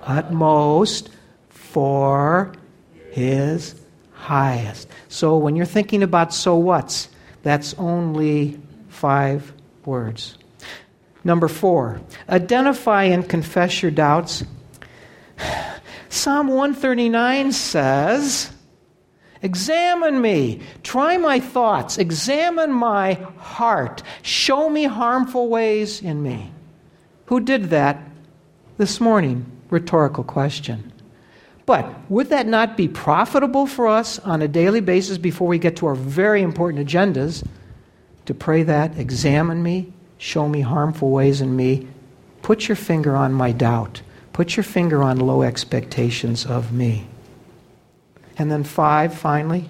[0.03, 1.09] Utmost
[1.49, 2.53] for
[3.11, 3.75] His
[4.13, 4.87] Highest.
[5.07, 7.09] So when you're thinking about so what's,
[7.43, 9.53] that's only five
[9.85, 10.37] words.
[11.23, 14.43] Number four, identify and confess your doubts
[16.15, 18.49] Psalm 139 says,
[19.41, 26.51] Examine me, try my thoughts, examine my heart, show me harmful ways in me.
[27.25, 28.01] Who did that
[28.77, 29.45] this morning?
[29.69, 30.93] Rhetorical question.
[31.65, 35.75] But would that not be profitable for us on a daily basis before we get
[35.77, 37.45] to our very important agendas
[38.25, 41.89] to pray that, examine me, show me harmful ways in me,
[42.41, 44.01] put your finger on my doubt?
[44.35, 47.07] Put your finger on low expectations of me.
[48.37, 49.69] And then, five, finally,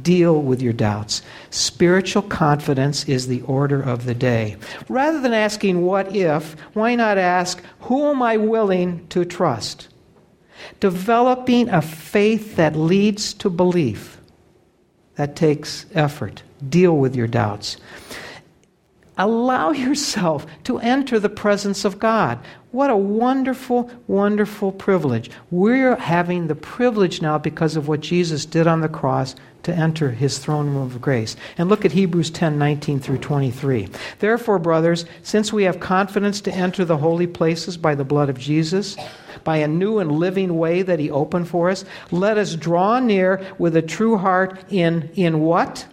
[0.00, 1.22] deal with your doubts.
[1.50, 4.58] Spiritual confidence is the order of the day.
[4.88, 9.88] Rather than asking, what if, why not ask, who am I willing to trust?
[10.78, 14.20] Developing a faith that leads to belief.
[15.16, 16.44] That takes effort.
[16.68, 17.76] Deal with your doubts.
[19.18, 22.38] Allow yourself to enter the presence of God.
[22.76, 25.30] What a wonderful, wonderful privilege.
[25.50, 30.10] We're having the privilege now, because of what Jesus did on the cross, to enter
[30.10, 31.36] his throne room of grace.
[31.56, 33.88] And look at Hebrews 10 19 through 23.
[34.18, 38.38] Therefore, brothers, since we have confidence to enter the holy places by the blood of
[38.38, 38.94] Jesus,
[39.42, 43.42] by a new and living way that he opened for us, let us draw near
[43.56, 45.86] with a true heart in, in what?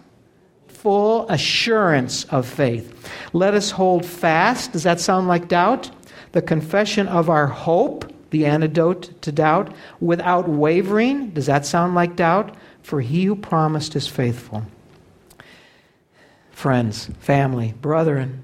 [0.68, 3.10] full assurance of faith.
[3.32, 4.74] Let us hold fast.
[4.74, 5.90] Does that sound like doubt?
[6.34, 11.30] The confession of our hope, the antidote to doubt, without wavering.
[11.30, 12.56] Does that sound like doubt?
[12.82, 14.64] For he who promised is faithful.
[16.52, 18.44] Friends, family, brethren,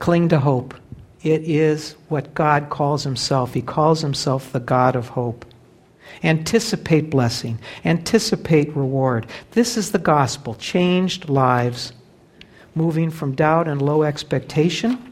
[0.00, 0.74] cling to hope.
[1.22, 3.54] It is what God calls himself.
[3.54, 5.44] He calls himself the God of hope.
[6.24, 9.26] Anticipate blessing, anticipate reward.
[9.52, 11.92] This is the gospel changed lives,
[12.74, 15.11] moving from doubt and low expectation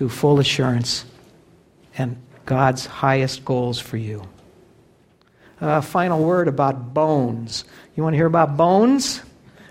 [0.00, 1.04] to full assurance
[1.98, 4.26] and God's highest goals for you.
[5.60, 7.66] A final word about bones.
[7.94, 9.20] You want to hear about bones?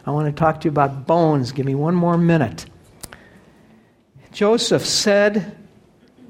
[0.05, 1.51] I want to talk to you about bones.
[1.51, 2.67] Give me one more minute.
[4.31, 5.57] Joseph said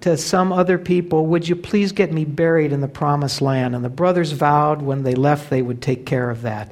[0.01, 3.75] to some other people, Would you please get me buried in the promised land?
[3.75, 6.71] And the brothers vowed when they left they would take care of that.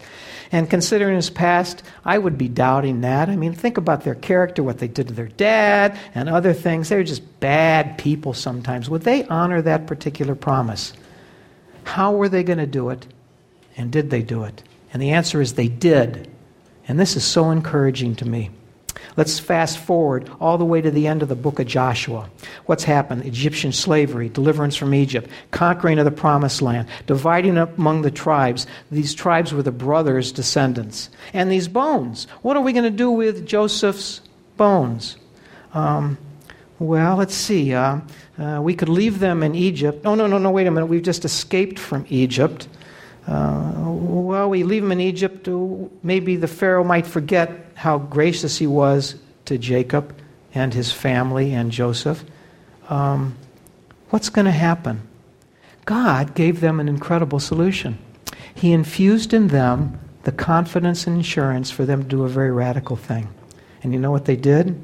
[0.51, 3.27] And considering his past, I would be doubting that.
[3.27, 6.87] I mean, think about their character, what they did to their dad, and other things.
[6.87, 8.89] They were just bad people sometimes.
[8.89, 10.93] Would they honor that particular promise?
[11.83, 13.07] How were they going to do it?
[13.75, 14.63] And did they do it?
[14.93, 16.31] And the answer is they did.
[16.87, 18.49] And this is so encouraging to me.
[19.17, 22.29] Let's fast forward all the way to the end of the book of Joshua.
[22.67, 23.25] What's happened?
[23.25, 28.67] Egyptian slavery, deliverance from Egypt, conquering of the promised land, dividing up among the tribes.
[28.91, 31.09] These tribes were the brothers' descendants.
[31.33, 32.27] And these bones.
[32.43, 34.21] What are we going to do with Joseph's
[34.55, 35.17] bones?
[35.73, 36.19] Um,
[36.79, 37.73] well, let's see.
[37.73, 38.01] Uh,
[38.37, 40.05] uh, we could leave them in Egypt.
[40.05, 40.85] Oh, no, no, no, wait a minute.
[40.85, 42.67] We've just escaped from Egypt.
[43.27, 45.47] Uh, well, we leave them in Egypt.
[46.01, 49.15] Maybe the Pharaoh might forget how gracious he was
[49.45, 50.15] to Jacob
[50.53, 52.23] and his family and Joseph.
[52.89, 53.35] Um,
[54.09, 55.01] what's going to happen?
[55.85, 57.97] God gave them an incredible solution.
[58.55, 62.95] He infused in them the confidence and insurance for them to do a very radical
[62.95, 63.29] thing.
[63.83, 64.83] And you know what they did?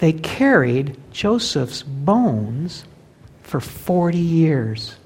[0.00, 2.84] They carried Joseph's bones
[3.42, 4.96] for 40 years.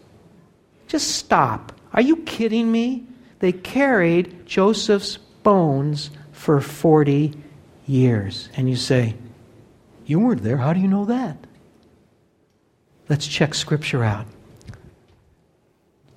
[0.87, 1.73] Just stop.
[1.97, 3.07] Are you kidding me?
[3.41, 7.33] They carried Joseph's bones for 40
[7.87, 8.51] years.
[8.55, 9.15] And you say,
[10.05, 10.59] You weren't there.
[10.59, 11.39] How do you know that?
[13.09, 14.27] Let's check Scripture out.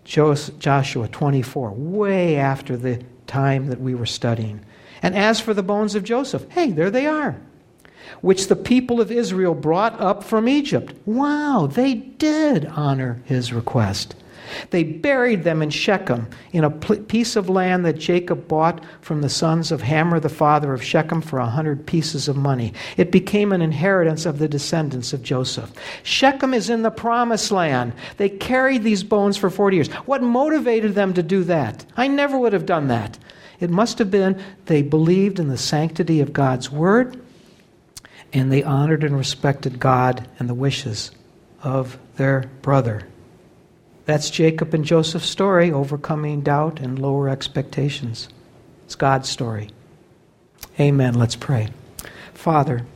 [0.03, 4.59] Joshua 24, way after the time that we were studying.
[5.03, 7.39] And as for the bones of Joseph, hey, there they are,
[8.21, 10.95] which the people of Israel brought up from Egypt.
[11.05, 14.15] Wow, they did honor his request.
[14.69, 19.29] They buried them in Shechem, in a piece of land that Jacob bought from the
[19.29, 22.73] sons of Hamor, the father of Shechem, for a hundred pieces of money.
[22.97, 25.71] It became an inheritance of the descendants of Joseph.
[26.03, 27.93] Shechem is in the promised land.
[28.17, 29.91] They carried these bones for 40 years.
[30.05, 31.85] What motivated them to do that?
[31.97, 33.17] I never would have done that.
[33.59, 37.21] It must have been they believed in the sanctity of God's word
[38.33, 41.11] and they honored and respected God and the wishes
[41.63, 43.07] of their brother.
[44.09, 48.27] That's Jacob and Joseph's story, overcoming doubt and lower expectations.
[48.85, 49.69] It's God's story.
[50.79, 51.13] Amen.
[51.13, 51.69] Let's pray.
[52.33, 52.87] Father,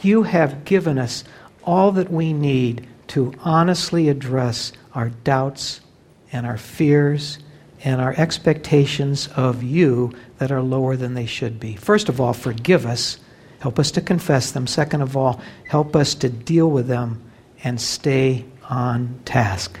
[0.00, 1.24] you have given us
[1.64, 5.80] all that we need to honestly address our doubts
[6.30, 7.40] and our fears
[7.82, 11.74] and our expectations of you that are lower than they should be.
[11.74, 13.18] First of all, forgive us.
[13.58, 14.68] Help us to confess them.
[14.68, 17.20] Second of all, help us to deal with them
[17.64, 19.80] and stay on task.